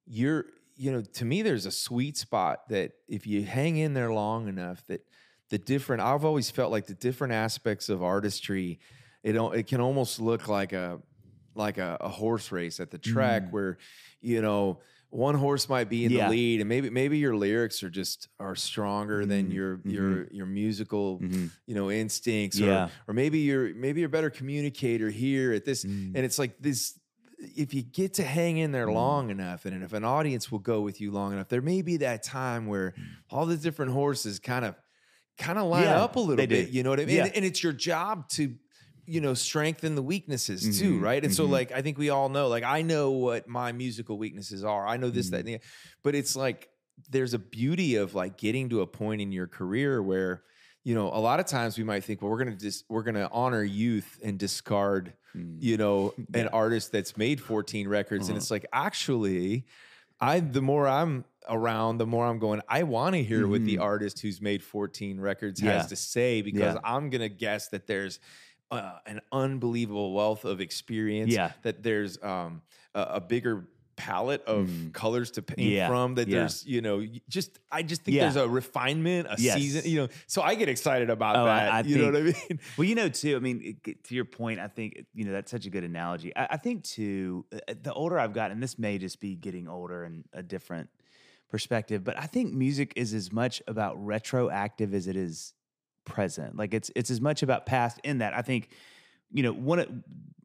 [0.06, 0.46] you're
[0.78, 4.48] you know to me there's a sweet spot that if you hang in there long
[4.48, 5.04] enough that
[5.50, 8.78] the different i've always felt like the different aspects of artistry
[9.24, 11.00] it it can almost look like a
[11.54, 13.76] like a, a horse race at the track where
[14.20, 14.78] you know
[15.10, 16.26] one horse might be in Yeah.
[16.26, 20.26] the lead and maybe maybe your lyrics are just are stronger than Mhm, your your
[20.30, 21.50] your musical Mhm.
[21.66, 22.84] you know instincts Yeah.
[22.84, 26.12] or or maybe you're maybe you're a better communicator here at this Mm.
[26.14, 26.97] and it's like this
[27.38, 30.80] if you get to hang in there long enough and if an audience will go
[30.80, 32.94] with you long enough there may be that time where
[33.30, 34.74] all the different horses kind of
[35.38, 36.56] kind of line Yeah, up a little they do.
[36.64, 37.24] bit you know what i mean Yeah.
[37.26, 38.54] and, and it's your job to
[39.06, 41.50] you know strengthen the weaknesses too Mhm, right and so mhm.
[41.50, 44.96] like i think we all know like i know what my musical weaknesses are i
[44.96, 45.54] know this that Mm-hmm.
[45.54, 45.66] and the
[46.02, 46.68] but it's like
[47.08, 50.42] there's a beauty of like getting to a point in your career where
[50.88, 53.28] you know a lot of times we might think well we're gonna just we're gonna
[53.30, 55.56] honor youth and discard Mm.
[55.60, 58.38] you know an artist that's made 14 records and Uh-huh.
[58.42, 59.66] it's like actually
[60.20, 62.60] I the more I'm around, the more I'm going.
[62.68, 65.68] I want to hear what the artist who's made 14 records Mm-hmm.
[65.68, 65.76] Yeah.
[65.78, 66.80] has to say because Yeah.
[66.82, 68.18] I'm gonna guess that there's
[68.70, 71.30] uh, an unbelievable wealth of experience.
[71.32, 71.52] Yeah.
[71.62, 72.62] that there's um,
[72.94, 73.66] a, a bigger
[73.98, 75.72] palette of colors to paint Mm.
[75.74, 75.88] Yeah.
[75.88, 76.14] from.
[76.14, 76.38] That Yeah.
[76.38, 78.22] there's you know just I just think Yeah.
[78.22, 79.56] there's a refinement, a Yes.
[79.58, 79.90] season.
[79.90, 81.72] You know, so I get excited about Oh, that.
[81.72, 82.60] I you know what I mean?
[82.78, 83.36] Well, you know, too.
[83.36, 86.34] I mean, it- to your point, I think you know that's such a good analogy.
[86.34, 87.44] I, I think too.
[87.52, 90.88] uh, The older I've gotten, and this may just be getting older and a different
[91.50, 95.54] perspective, but I think music is as much about retroactive as it is
[96.04, 96.56] present.
[96.56, 97.98] Like it's it's as much about past.
[98.04, 98.68] In that, I think
[99.32, 99.88] you know one of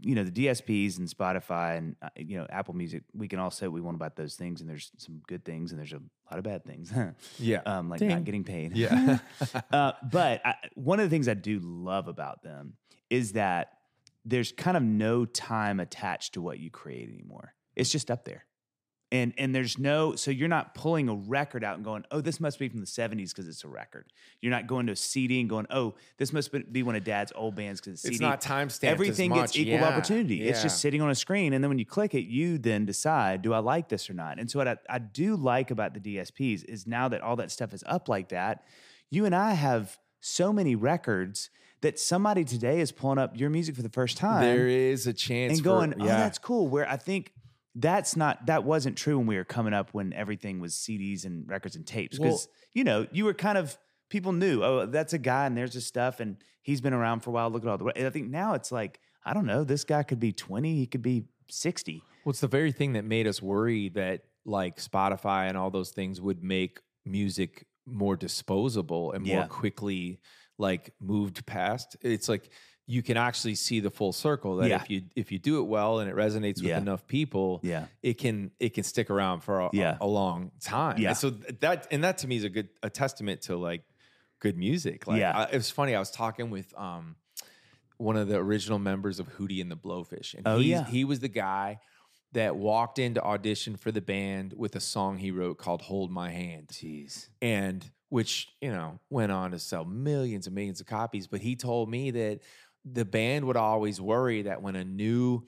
[0.02, 3.04] you know the DSPs and Spotify and uh, you know Apple Music.
[3.14, 5.72] We can all say what we want about those things, and there's some good things,
[5.72, 6.92] and there's a lot of bad things.
[7.40, 7.62] Yeah.
[7.66, 8.10] um, like Ding.
[8.10, 8.76] not getting paid.
[8.76, 9.20] Yeah.
[9.72, 12.74] uh, but I, one of the things I do love about them
[13.10, 13.70] is that
[14.26, 17.54] there's kind of no time attached to what you create anymore.
[17.76, 18.46] It's just up there.
[19.14, 22.40] And and there's no so you're not pulling a record out and going, "Oh, this
[22.40, 25.40] must be from the 70s because it's a record." You're not going to a CD
[25.40, 28.26] and going, "Oh, this must be- one of dad's old bands because it's It's CD."
[28.26, 30.42] It's not timestamped as Everything gets equal Yeah, opportunity.
[30.42, 33.44] It's just sitting on a screen and then when you click it, you then decide,
[33.44, 36.00] "Do I like this or not?" And so what I, I do like about the
[36.00, 38.64] DSPs is now that all that stuff is up like that,
[39.12, 43.76] you and I have so many records that somebody today is pulling up your music
[43.76, 46.90] for the first time there is a chance and for- going, "Oh, that's cool." Where
[46.90, 47.32] I think
[47.76, 51.48] that's not that wasn't true when we were coming up when everything was CDs and
[51.50, 53.78] records and tapes because you know you were kind of
[54.10, 57.32] people knew, "Oh, that's a guy and there's his stuff and he's been around for
[57.32, 57.50] a while.
[57.50, 59.64] Look at all the." I think now it's like I don't know.
[59.64, 60.76] This guy could be twenty.
[60.76, 62.04] He could be sixty.
[62.24, 65.92] Well, it's the very thing that made us worry that like Spotify and all those
[65.92, 69.48] things would make music more disposable and more Yeah.
[69.48, 70.20] quickly
[70.58, 71.98] like moved past.
[72.02, 72.50] It's like
[72.86, 74.82] you can actually see the full circle that Yeah.
[74.82, 76.78] if you if you do it well and it resonates with Yeah.
[76.80, 77.86] enough people, Yeah.
[78.02, 79.98] it can it can stick around for a, Yeah.
[80.02, 80.98] a, a long time.
[81.00, 81.10] Yeah.
[81.10, 83.84] And so that and that to me is a good a testament to like
[84.40, 85.08] good music.
[85.08, 85.32] Like Yeah.
[85.38, 85.96] I, it was funny.
[85.96, 87.16] I was talking with um
[87.98, 90.86] one of the original members of Hootie and the Blowfish, and Oh, he's, yeah.
[90.86, 91.80] he was the guy
[92.34, 96.32] that walked into audition for the band with a song he wrote called "Hold My
[96.32, 97.30] Hand," Jeez.
[97.42, 101.28] and which you know went on to sell millions and millions of copies.
[101.28, 102.40] But he told me that
[102.86, 105.44] the band would always worry that when a new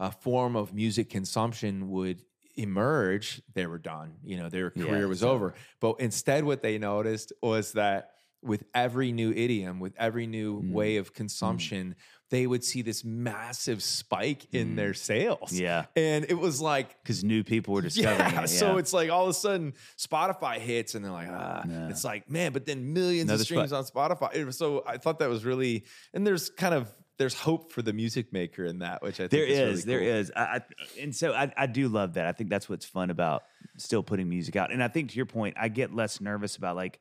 [0.00, 2.22] uh, form of music consumption would
[2.56, 4.14] emerge, they were done.
[4.24, 5.54] You know, their Yeah, career was so- over.
[5.80, 10.72] But instead, what they noticed was that with every new idiom, with every new Mm.
[10.72, 11.96] way of consumption,
[12.30, 15.50] they would see this massive spike in their sales.
[15.52, 15.60] Mm.
[15.60, 15.84] Yeah.
[15.96, 18.48] And it was like, Because new people were discovering yeah, it.
[18.48, 21.88] so it's like all of a sudden Spotify hits and they're like, ah, Yeah.
[21.88, 24.34] it's like, man, but then millions Another of streams spot- on Spotify.
[24.36, 27.82] It was- So I thought that was really, and there's kind of, there's hope for
[27.82, 30.14] the music maker in that, which I think There is, is, really cool.
[30.14, 30.60] is, I, I,
[31.00, 32.26] and so I, I do love that.
[32.26, 33.42] I think that's what's fun about
[33.78, 34.70] still putting music out.
[34.70, 37.00] And I think to your point, I get less nervous about like,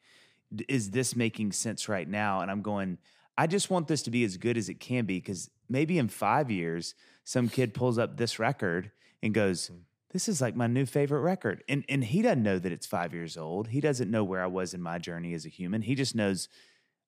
[0.68, 2.42] is this making sense right now?
[2.42, 2.98] And I'm going,
[3.38, 6.08] I just want this to be as good as it can be because maybe in
[6.08, 9.78] five years, some kid pulls up this record and goes, Hmm.
[10.12, 13.14] "This is like my new favorite record," and and he doesn't know that it's five
[13.14, 13.68] years old.
[13.70, 15.82] He doesn't know where I was in my journey as a human.
[15.84, 16.48] He just knows.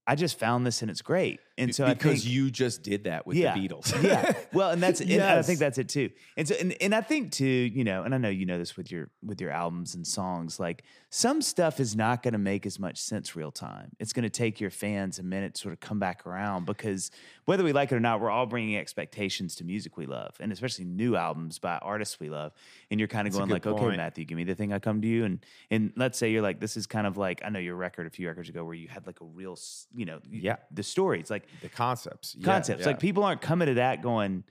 [0.10, 1.40] I just found this and it's great.
[1.56, 4.02] And so I because think, you just did that with the Beatles.
[4.02, 4.34] yeah.
[4.54, 6.10] Well, and that's and I think that's it too.
[6.36, 8.76] And so and, and I think too, you know, and I know you know this
[8.76, 12.66] with your with your albums and songs, like some stuff is not going to make
[12.66, 13.92] as much sense real time.
[14.00, 17.12] It's going to take your fans a minute to sort of come back around because
[17.46, 20.52] whether we like it or not, we're all bringing expectations to music we love, and
[20.52, 22.54] especially new albums by artists we love.
[22.90, 23.98] And you're kind of That's going like, okay.
[23.98, 26.60] Matthew, give me the thing I come to you, and and let's say you're like,
[26.60, 28.88] this is kind of like I know your record a few records ago where you
[28.88, 29.58] had like a real,
[30.00, 30.56] you know, Yeah.
[30.72, 31.20] the story.
[31.20, 32.36] It's like the concepts.
[32.44, 32.82] Concepts.
[32.82, 32.88] yeah.
[32.88, 34.44] Like people aren't coming to that going,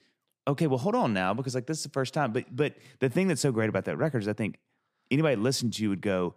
[0.47, 2.33] okay, well, hold on now, because like this is the first time.
[2.33, 4.59] But but the thing that's so great about that record is I think
[5.11, 6.35] anybody listened to you would go,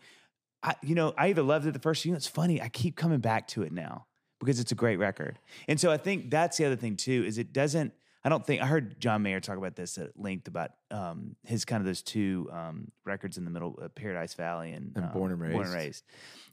[0.64, 2.62] I, you know, I either loved it the first, you know, it's funny.
[2.62, 4.06] I keep coming back to it now
[4.40, 5.40] because it's a great record.
[5.68, 7.94] And so I think that's the other thing too, is it doesn't,
[8.24, 11.66] I don't think, I heard John Mayer talk about this at length about um, his
[11.66, 15.12] kind of those two um, records in the middle, uh, Paradise Valley and, And um,
[15.12, 15.76] Born and Born and Raised.
[15.76, 16.04] Raised.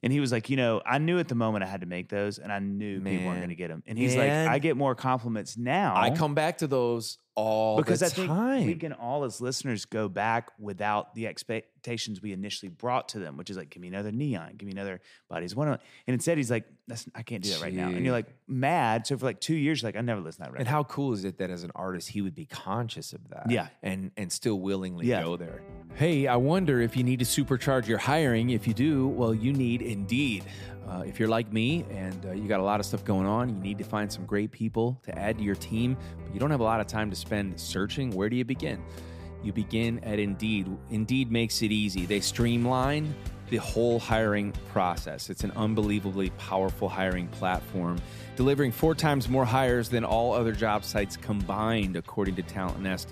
[0.03, 2.09] And he was like, you know, I knew at the moment I had to make
[2.09, 3.83] those and I knew people weren't going to get them.
[3.87, 4.47] And he's Man.
[4.47, 5.95] like, I get more compliments now.
[5.97, 8.67] I come back to those all because the I think time.
[8.67, 13.37] we can all as listeners go back without the expectations we initially brought to them,
[13.37, 15.69] which is like, give me another neon, give me another bodies one.
[15.69, 17.89] And instead, he's like, That's, I can't do that right now.
[17.89, 19.07] And you're like mad.
[19.07, 20.61] So for like two years, you're like, I never listened to that record.
[20.61, 23.51] And how cool is it that as an artist he would be conscious of that?
[23.51, 23.69] Yeah.
[23.83, 25.23] And and still willingly Yeah.
[25.23, 25.61] go there.
[25.95, 28.51] Hey, I wonder if you need to supercharge your hiring.
[28.51, 30.45] If you do, well, you need Indeed.
[30.89, 33.49] Uh, if you're like me and uh, you got a lot of stuff going on,
[33.51, 36.51] you need to find some great people to add to your team, but you don't
[36.51, 38.83] have a lot of time to spend searching, where do you begin?
[39.41, 40.67] you begin at Indeed.
[40.91, 42.07] Indeed makes it easy.
[42.07, 43.15] They streamline
[43.51, 45.31] the whole hiring process.
[45.31, 48.01] It's an unbelievably powerful hiring platform,
[48.35, 53.07] delivering four times more hires than all other job sites combined, according to TalentNest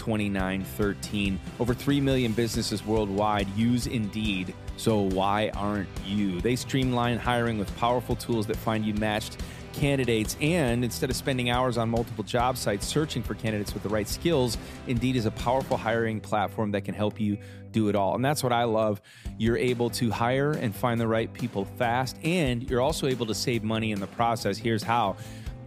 [0.00, 1.38] 2913.
[1.60, 4.54] Over 3 million businesses worldwide use Indeed.
[4.78, 6.40] So why aren't you?
[6.40, 9.42] They streamline hiring with powerful tools that find you matched
[9.74, 10.38] candidates.
[10.40, 14.08] And instead of spending hours on multiple job sites searching for candidates with the right
[14.08, 17.36] skills, Indeed is a powerful hiring platform that can help you
[17.70, 18.14] do it all.
[18.14, 19.02] And that's what I love.
[19.36, 23.34] You're able to hire and find the right people fast, and you're also able to
[23.34, 24.56] save money in the process.
[24.56, 25.16] Here's how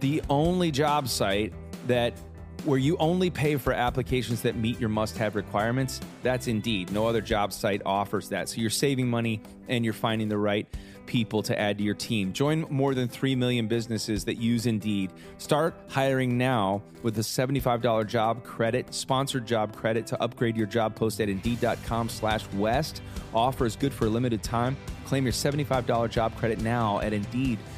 [0.00, 1.52] the only job site
[1.86, 2.18] that
[2.64, 6.92] where you only pay for applications that meet your must have requirements, that's Indeed.
[6.92, 8.48] No other job site offers that.
[8.48, 10.66] So you're saving money and you're finding the right
[11.06, 12.32] people to add to your team.
[12.32, 15.12] Join more than 3 million businesses that use Indeed.
[15.38, 20.96] Start hiring now with a $75 job credit, sponsored job credit to upgrade your job
[20.96, 23.02] post at Indeed.com slash West.
[23.34, 24.76] Offer is good for a limited time.
[25.04, 27.73] Claim your $75 job credit now at Indeed.com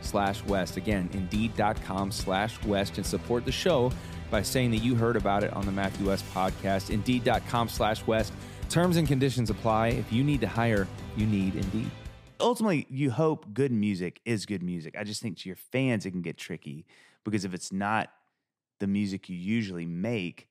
[0.00, 0.76] slash West.
[0.76, 3.92] Again, Indeed.com slash West and support the show
[4.30, 6.90] by saying that you heard about it on the Matthew West podcast.
[6.90, 8.32] Indeed.com slash West.
[8.68, 9.88] Terms and conditions apply.
[9.88, 11.90] If you need to hire, you need Indeed.
[12.40, 14.94] ultimately you hope good music is good music.
[14.98, 16.84] I just think to your fans it can get tricky
[17.24, 18.10] because if it's not
[18.78, 20.48] the music you usually make,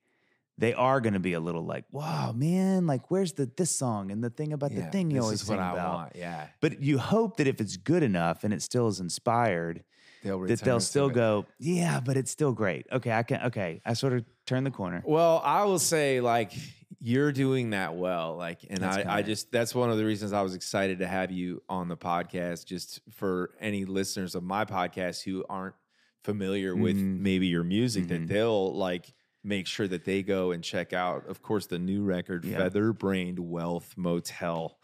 [0.58, 2.88] they are going to be a little like, "Wow, man!
[2.88, 5.56] Like, where's the this song and the thing about the thing you always is what
[5.56, 6.16] sing I about?" want.
[6.16, 6.47] Yeah.
[6.62, 9.84] But you hope that if it's good enough and it still is inspired,
[10.24, 13.41] They'll that they'll still go, "Yeah, but it's still great." Okay, I can.
[13.47, 15.03] Okay, I sort of turned the corner.
[15.06, 16.53] Well, I will say like
[17.01, 18.36] you're doing that well.
[18.36, 21.08] Like, and That's I, I just that's one of the reasons I was excited to
[21.08, 22.66] have you on the podcast.
[22.66, 25.76] Just for any listeners of my podcast who aren't
[26.24, 27.20] familiar with Mhm.
[27.20, 28.08] maybe your music, Mhm.
[28.08, 29.14] that they'll like
[29.45, 32.57] make sure that they go and check out, of course, the new record, Yeah.
[32.59, 34.77] Featherbrained Wealth Motel.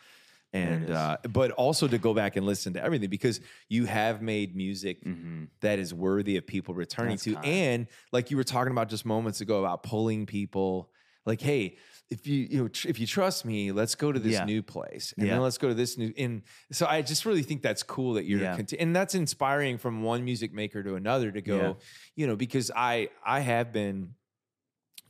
[0.53, 3.39] And uh, but also to go back and listen to everything because
[3.69, 5.45] you have made music Mm-hmm.
[5.61, 7.33] that is worthy of people returning That's to.
[7.35, 7.45] kind.
[7.45, 10.91] And like you were talking about just moments ago about pulling people,
[11.25, 11.77] like, hey,
[12.09, 14.43] if you you know tr- if you trust me, let's go to this Yeah.
[14.43, 15.33] new place, and Yeah.
[15.35, 16.11] then let's go to this new.
[16.17, 16.41] And
[16.73, 18.57] so I just really think that's cool that you're, Yeah.
[18.57, 21.77] conti- and that's inspiring from one music maker to another to go,
[22.17, 24.15] you know, because I I have been,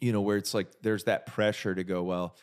[0.01, 2.37] you know, where it's like there's that pressure to go, well.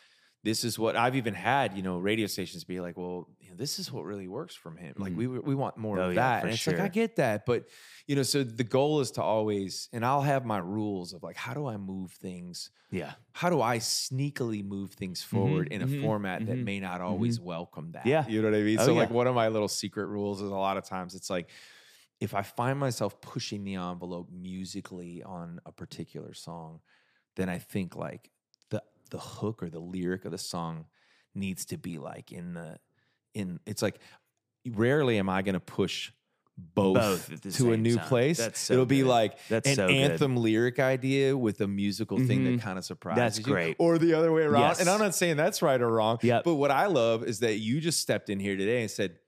[0.44, 3.56] This is what I've even had, you know, radio stations be like, "Well, you know,
[3.56, 4.94] this is what really works from him.
[4.98, 5.16] Like, Mhm.
[5.16, 7.68] we we want more Oh, of that." for and it's like I get that, but
[8.06, 11.36] you know, so the goal is to always, and I'll have my rules of like,
[11.36, 12.70] how do I move things?
[12.90, 16.80] Yeah, How do I sneakily move things forward in a mhm, format that mhm, may
[16.80, 18.14] not always welcome that?
[18.14, 18.26] Yeah.
[18.28, 18.78] You know what I mean?
[18.78, 21.30] Oh, so, like, one of my little secret rules is a lot of times it's
[21.30, 21.50] like,
[22.20, 26.80] if I find myself pushing the envelope musically on a particular song,
[27.38, 28.30] then I think like
[28.68, 30.84] the the hook or the lyric of the song
[31.34, 32.78] needs to be like in the
[33.34, 33.98] in it's like
[34.66, 36.12] rarely am I going to push
[36.60, 38.08] both, Both to a new time.
[38.08, 38.38] place.
[38.38, 39.94] That's so It'll be like That's an so good.
[39.96, 42.60] anthem lyric idea with a musical thing that Mhm.
[42.60, 43.44] kind of surprises you.
[43.44, 43.76] great.
[43.78, 44.62] Or the other way around.
[44.62, 44.80] Yes.
[44.80, 46.18] And I'm not saying that's right or wrong.
[46.20, 46.42] Yep.
[46.42, 49.18] But what I love is that you just stepped in here today and said,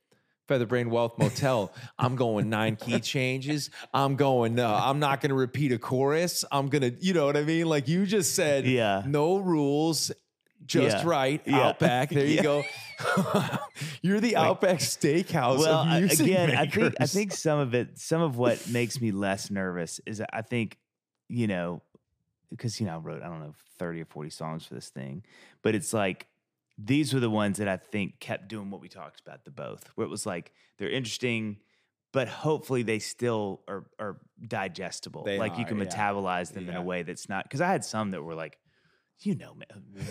[0.50, 1.72] Featherbrain Wealth Motel.
[1.98, 3.70] I'm going nine key changes.
[3.94, 4.58] I'm going.
[4.58, 6.44] Uh, I'm not going to repeat a chorus.
[6.50, 6.90] I'm gonna.
[6.98, 7.66] You know what I mean?
[7.66, 8.66] Like you just said.
[8.66, 9.02] Yeah.
[9.06, 10.10] No rules.
[10.66, 11.08] Just Yeah.
[11.10, 11.40] right.
[11.46, 11.68] Yeah.
[11.68, 12.10] Outback.
[12.10, 12.62] There you go.
[14.02, 15.58] You're the Outback Steakhouse.
[15.60, 18.68] well of I- music again i think i think some of it some of what
[18.70, 20.76] makes me less nervous is i think
[21.28, 21.80] you know
[22.50, 25.22] because you know i wrote i don't know 30 or 40 songs for this thing
[25.62, 26.26] but it's like
[26.82, 29.90] these were the ones that i think kept doing what we talked about the both
[29.96, 31.58] where it was like they're interesting
[32.12, 34.16] but hopefully they still are are
[34.46, 35.84] digestible They like you are, can yeah.
[35.84, 38.58] metabolize them in a way that's not because i had some that were like
[39.22, 39.54] you know,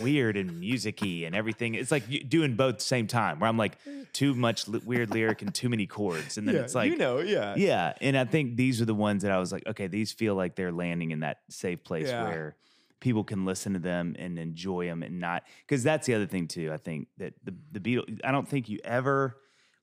[0.03, 1.73] weird and musicy and everything.
[1.73, 3.39] It's like doing both at the same time.
[3.39, 3.75] Where I'm like
[4.13, 6.95] too much li- weird lyric and too many chords, and then Yeah, it's like you
[6.95, 7.93] know, yeah, yeah.
[8.01, 10.55] And I think these are the ones that I was like, okay, these feel like
[10.55, 12.23] they're landing in that safe place Yeah.
[12.25, 12.55] where
[12.99, 16.47] people can listen to them and enjoy them and not because that's the other thing
[16.47, 16.71] too.
[16.73, 18.19] I think that the the Beatles.
[18.23, 19.37] I don't think you ever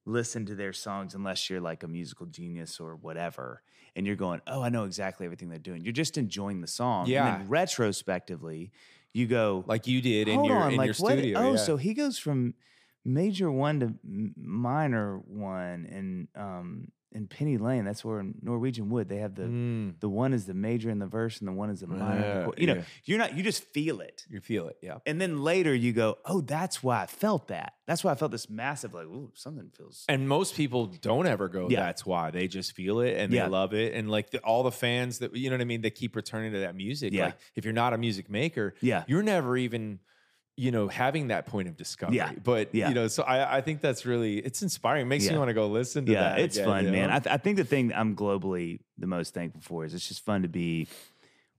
[0.05, 3.63] listen to their songs unless you're like a musical genius or whatever,
[3.97, 5.83] and you're going, oh, I know exactly everything they're doing.
[5.83, 7.07] You're just enjoying the song.
[7.07, 7.27] Yeah.
[7.27, 8.71] And then retrospectively,
[9.13, 11.13] you go like you did in your on, in like your what?
[11.13, 11.39] studio.
[11.39, 11.57] Oh, yeah.
[11.57, 12.55] so he goes from
[13.05, 13.95] major one to
[14.37, 17.85] minor one, and um, in Penny Lane.
[17.85, 20.01] That's where in Norwegian Wood they have the Mm.
[20.01, 22.03] the one is the major in the verse and the one is the minor.
[22.17, 22.83] in the You know, yeah.
[23.05, 23.37] you're not.
[23.37, 24.27] You just feel it.
[24.29, 24.99] You feel it, yeah.
[25.07, 27.75] And then later you go, oh, that's why I felt that.
[27.87, 30.05] That's why I felt this massive, like, ooh, something feels.
[30.09, 31.69] And most people don't ever go.
[31.71, 31.81] Yeah.
[31.81, 33.45] That's why they just feel it and Yeah.
[33.45, 33.95] they love it.
[33.95, 36.53] And like the, all the fans that you know what I mean, they keep returning
[36.53, 37.13] to that music.
[37.13, 37.27] Yeah.
[37.27, 39.05] Like if you're not a music maker, Yeah.
[39.07, 40.01] you're never even
[40.57, 42.17] you know having that point of discovery.
[42.17, 42.33] Yeah.
[42.43, 42.89] But Yeah.
[42.89, 45.03] you know, so I, I think that's really it's inspiring.
[45.03, 45.33] It makes Yeah.
[45.33, 46.39] me want to go listen to yeah, that.
[46.41, 47.11] it's again, fun, you man.
[47.11, 50.25] I, th- I think the thing I'm globally the most thankful for is it's just
[50.25, 50.89] fun to be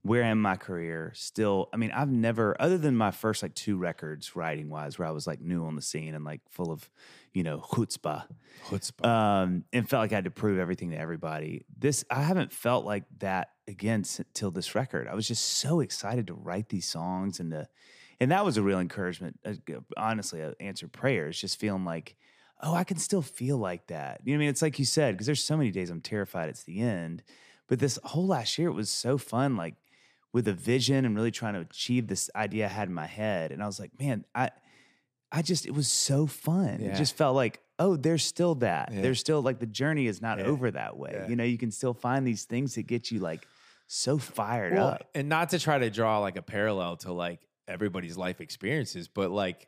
[0.03, 1.11] where I am in my career.
[1.15, 5.07] Still, I mean, I've never, other than my first like two records writing wise, where
[5.07, 6.89] I was like new on the scene and like full of,
[7.33, 8.23] you know, chutzpah.
[8.69, 9.05] Chutzpah.
[9.05, 11.65] um, and felt like I had to prove everything to everybody.
[11.77, 15.07] This I haven't felt like that again s- till this record.
[15.07, 17.67] I was just so excited to write these songs and to,
[18.19, 19.39] and that was a real encouragement.
[19.45, 19.53] uh,
[19.95, 22.15] Honestly, uh, answered prayers, just feeling like,
[22.61, 24.21] oh, I can still feel like that.
[24.23, 24.49] You know what I mean?
[24.49, 27.23] It's like you said because there's so many days I'm terrified it's the end,
[27.67, 29.55] but this whole last year it was so fun.
[29.55, 29.75] Like
[30.33, 33.51] with a vision and really trying to achieve this idea I had in my head,
[33.51, 34.51] and I was like, man, I.
[35.29, 36.79] I just it was so fun.
[36.79, 38.93] It just felt like, oh, there's still that.
[38.93, 39.01] Yeah.
[39.01, 40.45] There's still like the journey is not Yeah.
[40.45, 41.11] over that way.
[41.13, 41.27] Yeah.
[41.27, 43.45] You know, you can still find these things that get you like
[43.87, 45.09] so fired Well, up.
[45.13, 49.31] and not to try to draw like a parallel to like everybody's life experiences, but
[49.31, 49.67] like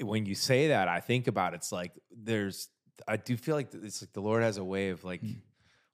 [0.00, 2.68] when you say that, I think about it's like there's
[3.06, 5.36] I do feel like it's like the Lord has a way of like Mm.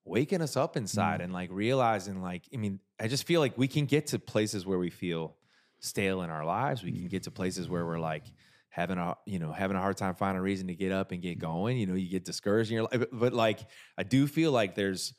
[0.05, 1.25] waking us up inside mm.
[1.25, 4.67] and like realizing like I mean I just feel like we can get to places
[4.67, 5.37] where we feel
[5.79, 6.83] stale in our lives.
[6.83, 7.11] We can mm.
[7.11, 8.25] get to places where we're like
[8.71, 11.21] having a you know having a hard time finding a reason to get up and
[11.23, 11.43] get mm.
[11.43, 11.77] going.
[11.79, 13.61] You know, you get discouraged in your life, but, but like
[13.99, 15.15] I do feel like there's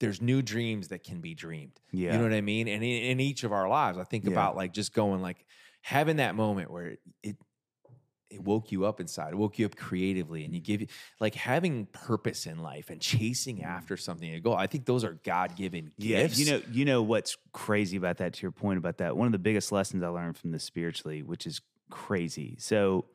[0.00, 1.80] there's new dreams that can be dreamed.
[1.92, 2.12] Yeah.
[2.12, 2.68] You know what I mean?
[2.68, 4.32] And in, in each of our lives, I think Yeah.
[4.32, 5.46] about like just going like
[5.82, 7.36] having that moment where it, it
[8.30, 10.86] it woke you up inside, it woke you up creatively, and you give you
[11.18, 14.54] like having purpose in life and chasing after something to go.
[14.54, 16.38] I think those are God given Yeah, gifts.
[16.38, 18.34] you know, you know what's crazy about that.
[18.34, 21.22] To your point about that, one of the biggest lessons I learned from this spiritually,
[21.24, 22.56] which is crazy.
[22.60, 23.06] So,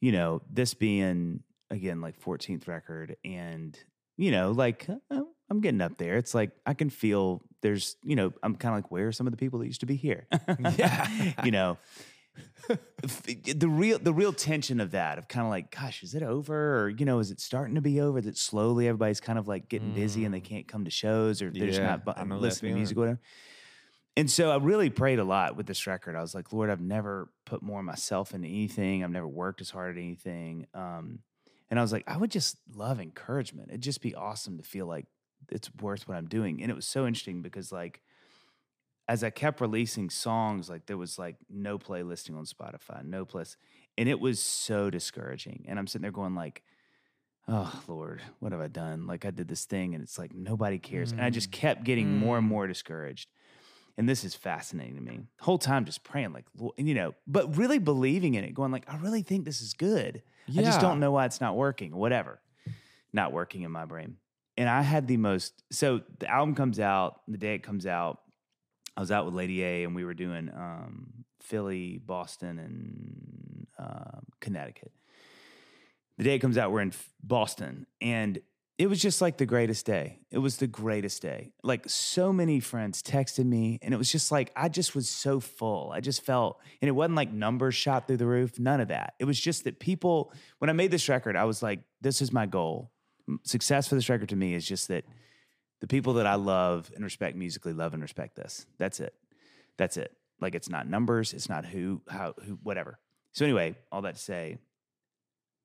[0.00, 3.78] you know, this being again like 14th record, and
[4.16, 5.20] you know, like uh,
[5.50, 6.16] I'm getting up there.
[6.16, 9.26] It's like I can feel there's, you know, I'm kind of like where are some
[9.26, 10.26] of the people that used to be here?
[10.76, 11.32] Yeah.
[11.44, 11.78] you know.
[13.56, 16.82] the real the real tension of that of kind of like gosh is it over
[16.84, 19.68] or you know is it starting to be over that slowly everybody's kind of like
[19.68, 22.04] getting busy and they can't come to shows or they're just Mm.
[22.06, 23.20] Not I know that listening to music or whatever
[24.16, 26.80] and so i really prayed a lot with this record i was like lord i've
[26.80, 31.20] never put more of myself into anything i've never worked as hard at anything um,
[31.70, 34.86] and i was like i would just love encouragement it'd just be awesome to feel
[34.86, 35.06] like
[35.50, 38.02] it's worth what i'm doing and it was so interesting because like
[39.08, 43.56] as I kept releasing songs, like there was like no playlisting on Spotify, no place,
[43.96, 45.64] and it was so discouraging.
[45.66, 46.62] And I'm sitting there going like,
[47.48, 49.06] "Oh Lord, what have I done?
[49.06, 51.54] Like I did this thing, and it's like nobody cares." And I just mm.
[51.54, 52.50] kept getting more and mm.
[52.50, 53.30] more discouraged.
[53.96, 55.20] And this is fascinating to me.
[55.38, 56.44] The whole time, just praying, like,
[56.76, 60.22] you know, but really believing in it, going like, "I really think this is good.
[60.48, 61.96] I just don't know why it's not working.
[61.96, 62.40] Whatever,
[63.12, 64.18] not working in my brain."
[64.58, 65.62] And I had the most.
[65.70, 68.20] So the album comes out the day it comes out.
[68.96, 74.26] I was out with Lady A and we were doing um, Philly, Boston, and um
[74.40, 74.92] Connecticut.
[76.18, 76.92] The day it comes out, we're in
[77.22, 78.40] Boston, and
[78.76, 80.20] it was just like the greatest day.
[80.30, 81.52] It was the greatest day.
[81.62, 85.40] Like so many friends texted me, and it was just like I just was so
[85.40, 85.92] full.
[85.92, 88.58] I just felt, and it wasn't like numbers shot through the roof.
[88.58, 89.14] None of that.
[89.18, 90.32] It was just that people.
[90.58, 92.92] When I made this record, I was like, "This is my goal.
[93.44, 95.04] Success for this record to me is just that."
[95.80, 98.66] the people that I love and respect musically love and respect this.
[98.78, 99.14] That's it.
[99.76, 100.12] That's it.
[100.40, 102.98] Like it's not numbers, it's not who, how, who, whatever.
[103.32, 104.58] So anyway, all that to say,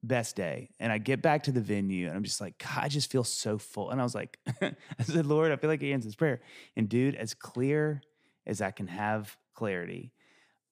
[0.03, 0.69] best day.
[0.79, 3.23] And I get back to the venue and I'm just like, God, I just feel
[3.23, 3.89] so full.
[3.89, 6.41] And I was like, I said, Lord, I feel like he answers this prayer.
[6.75, 8.01] And dude, as clear
[8.45, 10.11] as I can have clarity,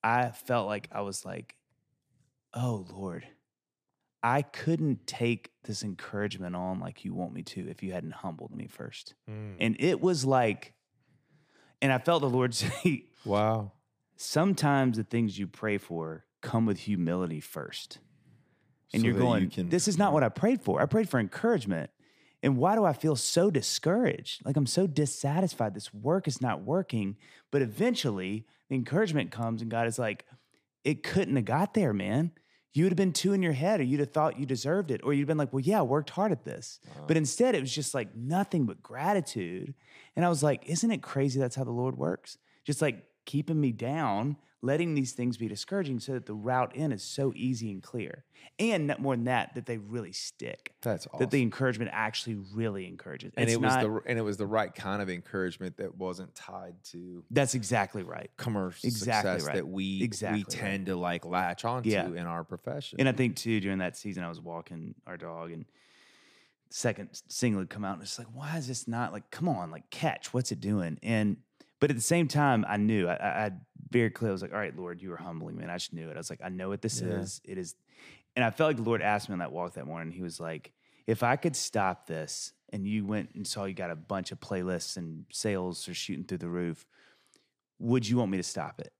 [0.04, 1.56] I felt like I was like,
[2.54, 3.26] oh Lord,
[4.24, 8.56] I couldn't take this encouragement on like you want me to if you hadn't humbled
[8.56, 9.16] me first.
[9.30, 9.56] Mm.
[9.60, 10.74] And it was like,
[11.82, 13.72] and I felt the Lord say, wow.
[14.18, 18.00] sometimes the things you pray for come with humility first.
[18.94, 20.82] And So you're that you going, can- this is not what I prayed for.
[20.82, 21.90] I prayed for encouragement.
[22.44, 24.44] And why do I feel so discouraged?
[24.46, 25.76] Like I'm so dissatisfied.
[25.76, 27.18] This work is not working.
[27.52, 30.26] But eventually, the encouragement comes, and God is like,
[30.84, 32.32] it couldn't have got there, man.
[32.74, 35.02] You would have been too in your head, or you'd have thought you deserved it,
[35.04, 36.80] or you'd been like, well, yeah, I worked hard at this.
[36.90, 37.04] Uh-huh.
[37.08, 39.74] But instead, it was just like nothing but gratitude.
[40.16, 42.38] And I was like, isn't it crazy that's how the Lord works?
[42.64, 46.92] Just like keeping me down, letting these things be discouraging so that the route in
[46.92, 48.24] is so easy and clear.
[48.60, 50.74] And not more than that, that they really stick.
[50.84, 51.20] That's awesome.
[51.20, 53.32] That the encouragement actually really encourages.
[53.36, 55.96] and It's it was not- the and it was the right kind of encouragement that
[55.98, 58.30] wasn't tied to That's exactly right.
[58.38, 59.56] commercial Exactly success right.
[59.56, 60.50] that we Exactly we right.
[60.50, 62.08] tend to like latch onto Yeah.
[62.08, 63.00] in our profession.
[63.00, 65.66] And I think too during that season, I was walking our dog, and
[66.70, 69.30] second single had come out, and it's like, why is this not like?
[69.32, 71.00] Come on, like catch, what's it doing?
[71.04, 71.38] And
[71.80, 73.52] but at the same time, I knew I, I,
[73.94, 74.30] I clear.
[74.30, 76.16] I was like, all right, Lord, you were humbling me, and I just knew it.
[76.16, 77.22] I was like, I know what this Yeah.
[77.22, 77.42] is.
[77.44, 77.76] It is,
[78.36, 80.14] and I felt like the Lord asked me on that walk that morning.
[80.14, 80.74] He was like,
[81.08, 84.40] if I could stop this, and you went and saw you got a bunch of
[84.40, 86.86] playlists and sales are shooting through the roof,
[87.80, 88.94] would you want me to stop it?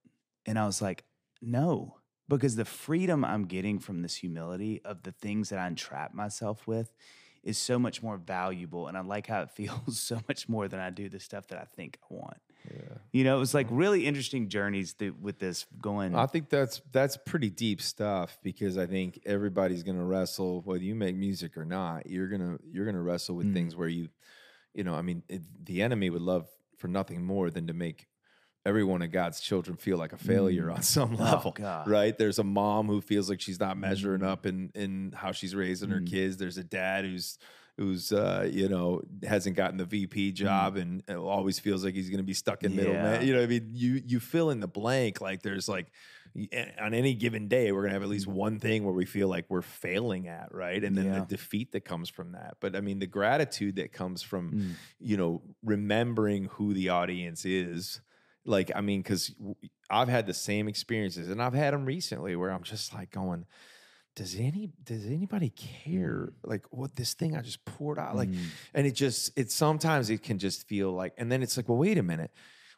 [0.44, 1.04] And I was like,
[1.40, 1.96] no,
[2.28, 6.66] because the freedom I'm getting from this humility of the things that I entrap myself
[6.66, 6.92] with
[7.42, 8.86] is so much more valuable.
[8.88, 11.58] And I like how it feels so much more than I do the stuff that
[11.58, 12.36] I think I want.
[12.72, 12.98] yeah.
[13.12, 16.14] You know, it was like really interesting journeys through, with this going.
[16.14, 20.94] I think that's that's pretty deep stuff because I think everybody's gonna wrestle whether you
[20.94, 22.06] make music or not.
[22.08, 23.54] You're gonna you're gonna wrestle with Mm.
[23.54, 24.08] things where you,
[24.74, 28.06] you know, I mean, it, the enemy would love for nothing more than to make
[28.64, 31.88] every one of God's children feel like a failure on some Oh, level, God.
[31.88, 32.16] right?
[32.16, 35.90] There's a mom who feels like she's not measuring up in in how she's raising
[35.90, 36.10] her Mm.
[36.10, 36.36] kids.
[36.36, 37.38] There's a dad who's
[37.78, 42.10] who's uh, you know hasn't gotten the VP job and uh, always feels like he's
[42.10, 42.92] going to be stuck in middle.
[42.92, 43.02] Yeah.
[43.02, 43.26] Man.
[43.26, 45.20] You know, what I mean, you you fill in the blank.
[45.20, 45.86] Like there's like
[46.80, 49.28] on any given day, we're going to have at least one thing where we feel
[49.28, 50.82] like we're failing at, right?
[50.82, 51.18] And then Yeah.
[51.20, 52.56] the defeat that comes from that.
[52.60, 54.70] But I mean, the gratitude that comes from Mm.
[55.00, 58.00] you know remembering who the audience is.
[58.44, 59.34] Like, I mean, because
[59.88, 63.46] I've had the same experiences, and I've had them recently where I'm just like going,
[64.14, 68.44] does any does anybody care like what this thing I just poured out like Mm.
[68.74, 71.78] and it just it sometimes it can just feel like and then it's like well
[71.78, 72.30] wait a minute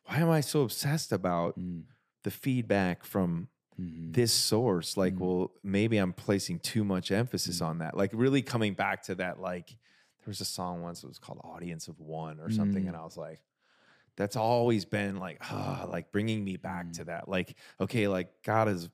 [0.04, 1.86] why am I so obsessed about Mm.
[2.22, 3.48] the feedback from
[3.80, 4.14] Mhm.
[4.14, 5.18] this source like Mm.
[5.18, 9.40] well maybe I'm placing too much emphasis on that like really coming back to that
[9.40, 12.88] like there was a song once that was called audience of one or something Mm.
[12.88, 13.40] and I was like
[14.16, 16.92] that's always been like ah, like bringing me back Mm.
[16.98, 18.88] to that like okay like God is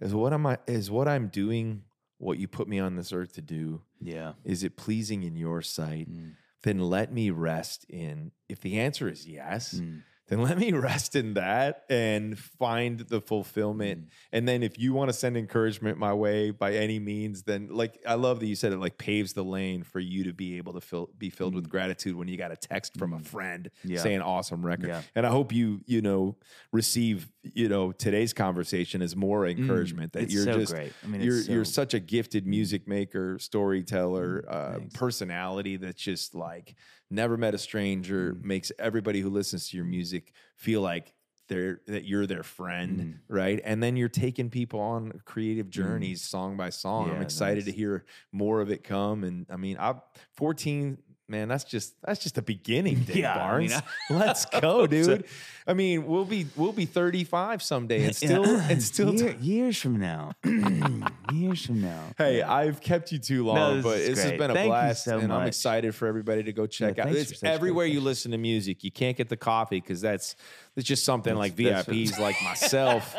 [0.00, 1.82] is what am I is what I'm doing
[2.18, 4.32] what you put me on this earth to do Yeah.
[4.44, 6.32] is it pleasing in your sight Mm.
[6.62, 10.02] then let me rest in if the answer is yes Mm.
[10.28, 14.02] Then let me rest in that and find the fulfillment.
[14.02, 14.08] Mm.
[14.32, 17.98] And then if you want to send encouragement my way by any means, then like
[18.06, 20.72] I love that you said it like paves the lane for you to be able
[20.74, 23.90] to fill, be filled with gratitude when you got a text from a friend Mm.
[23.90, 24.00] Yeah.
[24.00, 24.88] saying awesome record.
[24.88, 25.02] Yeah.
[25.14, 26.36] And I hope you, you know,
[26.72, 30.22] receive, you know, today's conversation as more encouragement that Mm.
[30.24, 30.92] It's you're so just great.
[31.04, 36.34] I mean, you're it's you're such a gifted music maker, storyteller, uh, personality that's just
[36.34, 36.74] like
[37.10, 38.44] never met a stranger, Mm.
[38.44, 41.12] makes everybody who listens to your music feel like
[41.48, 43.14] they're that you're their friend, Mm.
[43.28, 43.60] right?
[43.64, 47.08] And then you're taking people on creative journeys song by song.
[47.10, 49.22] I'm Yeah, excited to hear more of it come.
[49.22, 49.94] And I mean, I
[50.32, 50.98] 14
[51.28, 53.82] Man, that's just that's just the beginning, Dave Yeah, I mean, Barnes.
[54.10, 55.24] Let's go, dude.
[55.66, 59.98] I mean, we'll be we'll be 35 someday and still and still Year- years from
[59.98, 60.32] now,
[61.32, 62.04] years from now.
[62.18, 65.04] Hey, I've kept you too long, this but is this has been a Thank blast,
[65.04, 67.08] so and I'm excited for everybody to go check out.
[67.08, 68.84] It's everywhere you listen to music.
[68.84, 70.36] You can't get the coffee because that's
[70.76, 73.14] it's just something like that's what- VIPs like myself.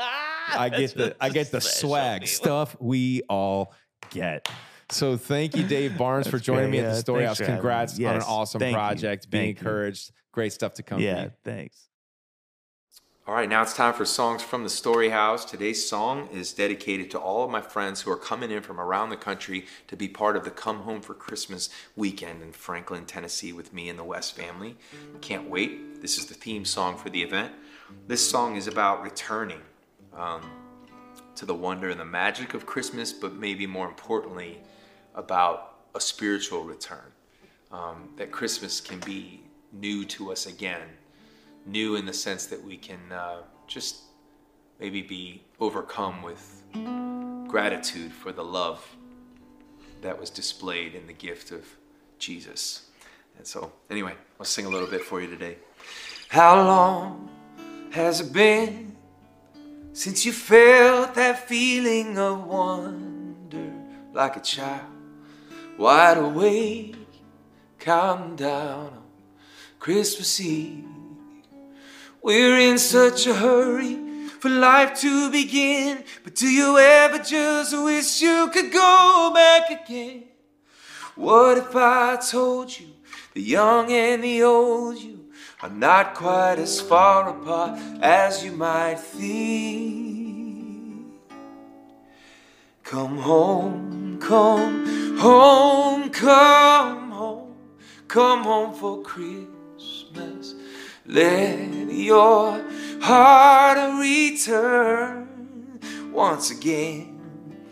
[0.50, 3.74] I get the I get the swag stuff we all
[4.12, 4.48] get.
[4.90, 6.80] So thank you, Dave Barnes, for joining great.
[6.80, 7.48] me at the Yeah, Story thanks House.
[7.48, 7.54] for.
[7.54, 8.78] Congrats on an awesome thank you.
[8.78, 9.30] project.
[9.30, 9.68] Be Thank you.
[9.68, 10.12] encouraged.
[10.32, 11.02] Great stuff to come.
[11.02, 11.32] Yeah, you.
[11.44, 11.84] thanks.
[13.28, 15.44] All right, now it's time for songs from the Story House.
[15.44, 19.10] Today's song is dedicated to all of my friends who are coming in from around
[19.10, 23.52] the country to be part of the Come Home for Christmas weekend in Franklin, Tennessee
[23.52, 24.78] with me and the West family.
[25.20, 26.02] Can't wait.
[26.02, 27.52] This is the theme song for the event.
[28.08, 29.60] This song is about returning
[30.16, 30.50] um,
[31.36, 34.60] to the wonder and the magic of Christmas, but maybe more importantly,
[35.18, 37.12] about a spiritual return.
[37.70, 39.42] Um, that Christmas can be
[39.74, 40.88] new to us again
[41.68, 44.04] new in the sense that we can uh, just
[44.80, 46.64] maybe be overcome with
[47.48, 48.96] gratitude for the love
[50.02, 51.66] that was displayed in the gift of
[52.20, 52.88] Jesus.
[53.38, 55.58] And so, anyway, I'll sing a little bit for you today.
[56.30, 57.30] How long
[57.92, 58.96] has it been
[59.94, 63.74] since you felt that feeling of wonder
[64.14, 64.86] like a child,
[65.78, 66.96] wide awake,
[67.80, 69.04] counting down on
[69.80, 70.86] Christmas Eve?
[72.22, 73.96] We're in such a hurry
[74.40, 80.24] for life to begin, but do you ever just wish you could go back again?
[81.16, 82.88] What if I told you,
[83.34, 85.26] the young and the old, you
[85.62, 90.18] are not quite as far apart as you might think.
[92.84, 97.56] Come home, come home, come home,
[98.08, 100.56] come home for Christmas.
[101.06, 102.64] Let your
[103.02, 105.80] heart return
[106.12, 107.20] once again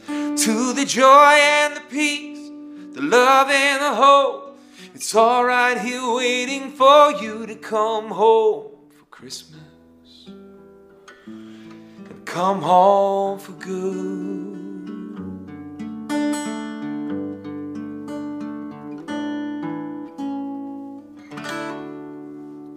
[0.08, 2.50] to the joy and the peace,
[2.94, 4.60] the love and the hope.
[4.94, 10.30] It's all right here waiting for you to come home for Christmas
[11.26, 14.56] and come home for good.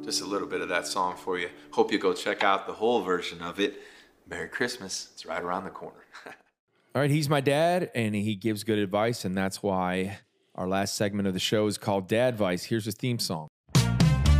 [0.08, 1.50] Just a little bit of that song for you.
[1.70, 3.82] Hope you go check out the whole version of it.
[4.26, 5.10] Merry Christmas.
[5.12, 6.02] It's right around the corner.
[6.94, 10.20] All right, he's my dad, and he gives good advice, and that's why
[10.54, 12.64] our last segment of the show is called Dad Advice.
[12.64, 13.48] Here's his theme song.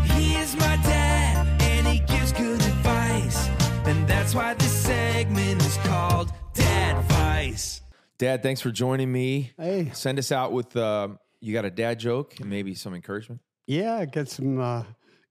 [0.05, 3.51] He is my dad, and he gives good advice.
[3.85, 7.83] And that's why this segment is called Dad Advice.
[8.17, 9.53] Dad, thanks for joining me.
[9.59, 9.91] Hey.
[9.93, 11.09] Send us out with uh,
[11.43, 13.43] you got a dad joke and maybe some encouragement.
[13.67, 14.85] Yeah, get some uh,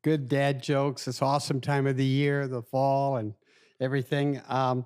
[0.03, 1.07] good dad jokes.
[1.07, 3.33] It's awesome time of the year, the fall and
[3.79, 4.41] everything.
[4.47, 4.85] Um,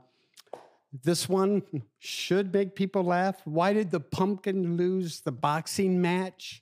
[1.03, 1.63] this one
[1.99, 3.41] should make people laugh.
[3.45, 6.61] Why did the pumpkin lose the boxing match?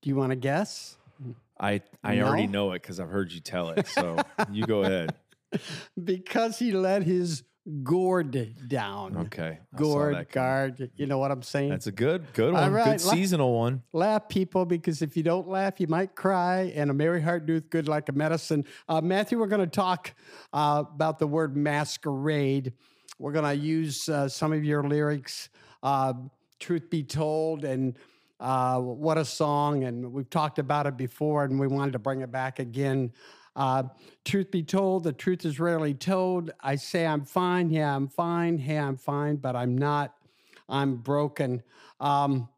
[0.00, 0.96] Do you want to guess?
[1.60, 3.86] I I already know it because I've heard you tell it.
[3.86, 4.16] So
[4.50, 5.14] you go ahead.
[6.02, 7.42] Because he let his
[7.82, 9.16] gourd down.
[9.16, 10.90] Okay, I Gourd, guard.
[10.96, 11.70] You know what I'm saying?
[11.70, 12.72] That's a good good one.
[12.72, 13.82] right, good la- seasonal one.
[13.92, 16.72] laugh, people, because if you don't laugh, you might cry.
[16.74, 18.64] And a merry heart doeth good like a medicine.
[18.88, 20.12] Uh, Matthew, we're going to talk
[20.52, 22.72] uh, about the word masquerade.
[23.18, 25.48] We're going to use uh, some of your lyrics,
[25.82, 26.14] uh,
[26.58, 27.96] Truth Be Told, and
[28.40, 29.84] uh, What a Song.
[29.84, 33.12] And we've talked about it before, and we wanted to bring it back again.
[33.54, 33.84] Uh,
[34.24, 36.50] truth be told, the truth is rarely told.
[36.60, 37.70] I say I'm fine.
[37.70, 38.58] Yeah, I'm fine.
[38.58, 40.14] Hey, I'm fine, but I'm not.
[40.68, 41.62] I'm broken.
[42.00, 42.48] Um,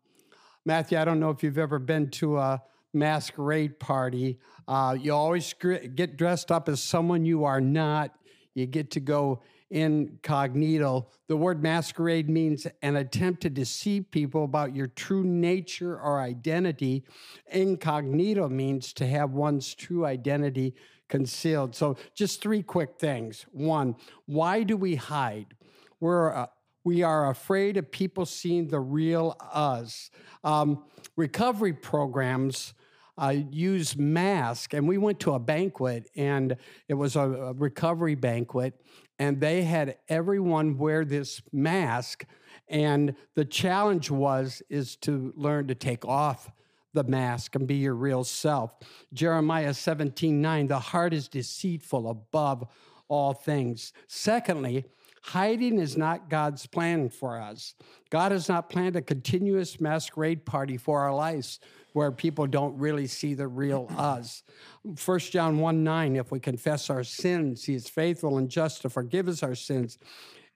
[0.65, 4.39] Matthew, I don't know if you've ever been to a masquerade party.
[4.69, 8.15] Uh, you always get dressed up as someone you are not.
[8.55, 11.09] You get to go incognito.
[11.29, 17.05] The word masquerade means an attempt to deceive people about your true nature or identity.
[17.51, 20.75] Incognito means to have one's true identity
[21.09, 21.75] concealed.
[21.75, 23.47] So, just three quick things.
[23.53, 23.97] One,
[24.27, 25.55] why do we hide?
[26.01, 26.47] We're uh,
[26.85, 30.11] we are afraid of people seeing the real us.
[30.45, 30.85] Um,
[31.17, 32.75] recovery programs
[33.17, 34.75] uh, use masks.
[34.75, 36.57] and we went to a banquet, and
[36.89, 38.75] it was a, a recovery banquet,
[39.19, 42.25] and they had everyone wear this mask,
[42.69, 46.51] and the challenge was is to learn to take off
[46.93, 48.75] the mask and be your real self.
[49.13, 52.67] Jeremiah 17 9, the heart is deceitful above
[53.09, 53.93] all things.
[54.07, 54.85] Secondly,
[55.23, 57.75] hiding is not God's plan for us.
[58.11, 61.61] God has not planned a continuous masquerade party for our lives
[61.95, 64.43] where people don't really see the real us.
[64.83, 68.91] 1 John 1 9, if we confess our sins, he is faithful and just to
[68.91, 69.97] forgive us our sins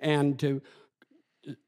[0.00, 0.60] and to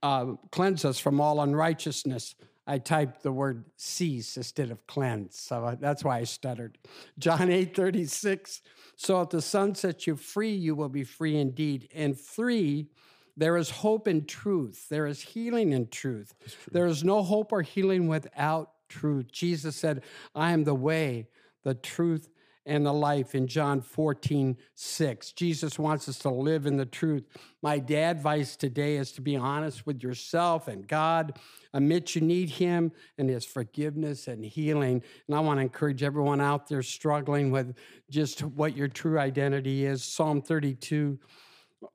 [0.02, 2.34] uh, cleanse us from all unrighteousness.
[2.66, 5.38] I typed the word cease instead of cleanse.
[5.38, 6.76] So that's why I stuttered.
[7.18, 8.62] John 8 36.
[8.96, 11.88] So if the Son sets you free, you will be free indeed.
[11.94, 12.88] And free,
[13.36, 14.88] there is hope in truth.
[14.88, 16.34] There is healing in truth.
[16.72, 19.32] There is no hope or healing without truth.
[19.32, 20.02] Jesus said,
[20.34, 21.28] I am the way,
[21.64, 22.28] the truth,
[22.66, 25.32] and the life in John 14, 6.
[25.32, 27.24] Jesus wants us to live in the truth.
[27.62, 31.38] My dad advice today is to be honest with yourself and God.
[31.72, 35.02] Admit you need Him and His forgiveness and healing.
[35.26, 37.74] And I want to encourage everyone out there struggling with
[38.10, 40.04] just what your true identity is.
[40.04, 41.18] Psalm 32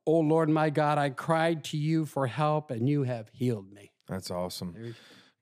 [0.07, 3.91] Oh Lord, my God, I cried to you for help and you have healed me.
[4.07, 4.95] That's awesome.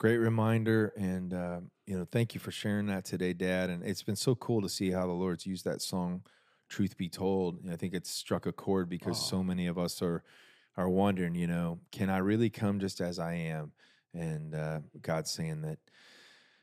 [0.04, 3.70] Great reminder, and uh, you know, thank you for sharing that today, Dad.
[3.70, 6.24] And it's been so cool to see how the Lord's used that song,
[6.68, 10.02] "Truth Be Told." And I think it's struck a chord because so many of us
[10.02, 10.22] are
[10.76, 13.72] are wondering, you know, can I really come just as I am?
[14.14, 15.80] And uh, God's saying that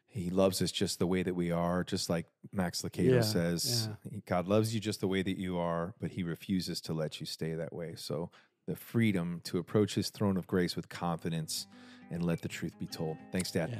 [0.06, 3.88] He loves us just the way that we are, just like Max Lucado Yeah, says.
[4.26, 7.24] God loves you just the way that you are, but He refuses to let you
[7.24, 7.94] stay that way.
[7.96, 8.30] So
[8.66, 11.66] the freedom to approach His throne of grace with confidence
[12.10, 13.16] and let the truth be told.
[13.32, 13.70] Thanks, Dad.
[13.70, 13.78] Yeah.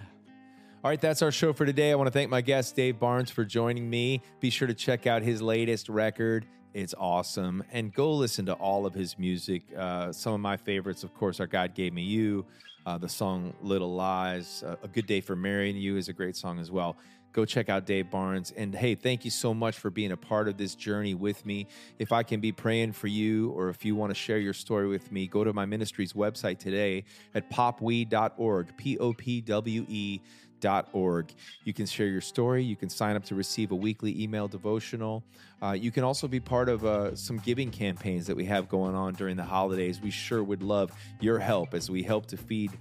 [0.83, 1.93] All right, that's our show for today.
[1.93, 4.23] I want to thank my guest, Dave Barnes, for joining me.
[4.41, 7.63] Be sure to check out his latest record, It's awesome.
[7.71, 9.63] And go listen to all of his music.
[9.77, 12.47] Uh, some of my favorites, of course, are God Gave Me You,
[12.87, 14.63] uh, the song Little Lies.
[14.63, 16.97] Uh, a Good Day for Marrying You is a great song as well.
[17.33, 18.53] Go check out Dave Barnes.
[18.57, 21.69] And hey, thank you so much for being a part of this journey with me.
[21.99, 24.89] If I can be praying for you or if you want to share your story
[24.89, 27.05] with me, go to my ministry's website today
[27.35, 30.21] at popwe.org, P O P W E
[30.61, 31.33] Dot org.
[31.65, 32.63] You can share your story.
[32.63, 35.25] You can sign up to receive a weekly email devotional.
[35.63, 38.95] Uh, you can also be part of uh, some giving campaigns that we have going
[38.95, 40.03] on during the holidays.
[40.03, 42.73] We sure would love your help as we help to feed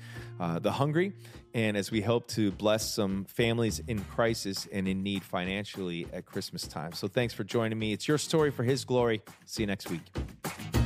[0.42, 1.14] uh, the hungry
[1.54, 6.26] and as we hope to bless some families in crisis and in need financially at
[6.26, 6.94] Christmas time.
[6.94, 7.94] So thanks for joining me.
[7.94, 9.22] It's your story for His glory.
[9.46, 10.79] See you next week.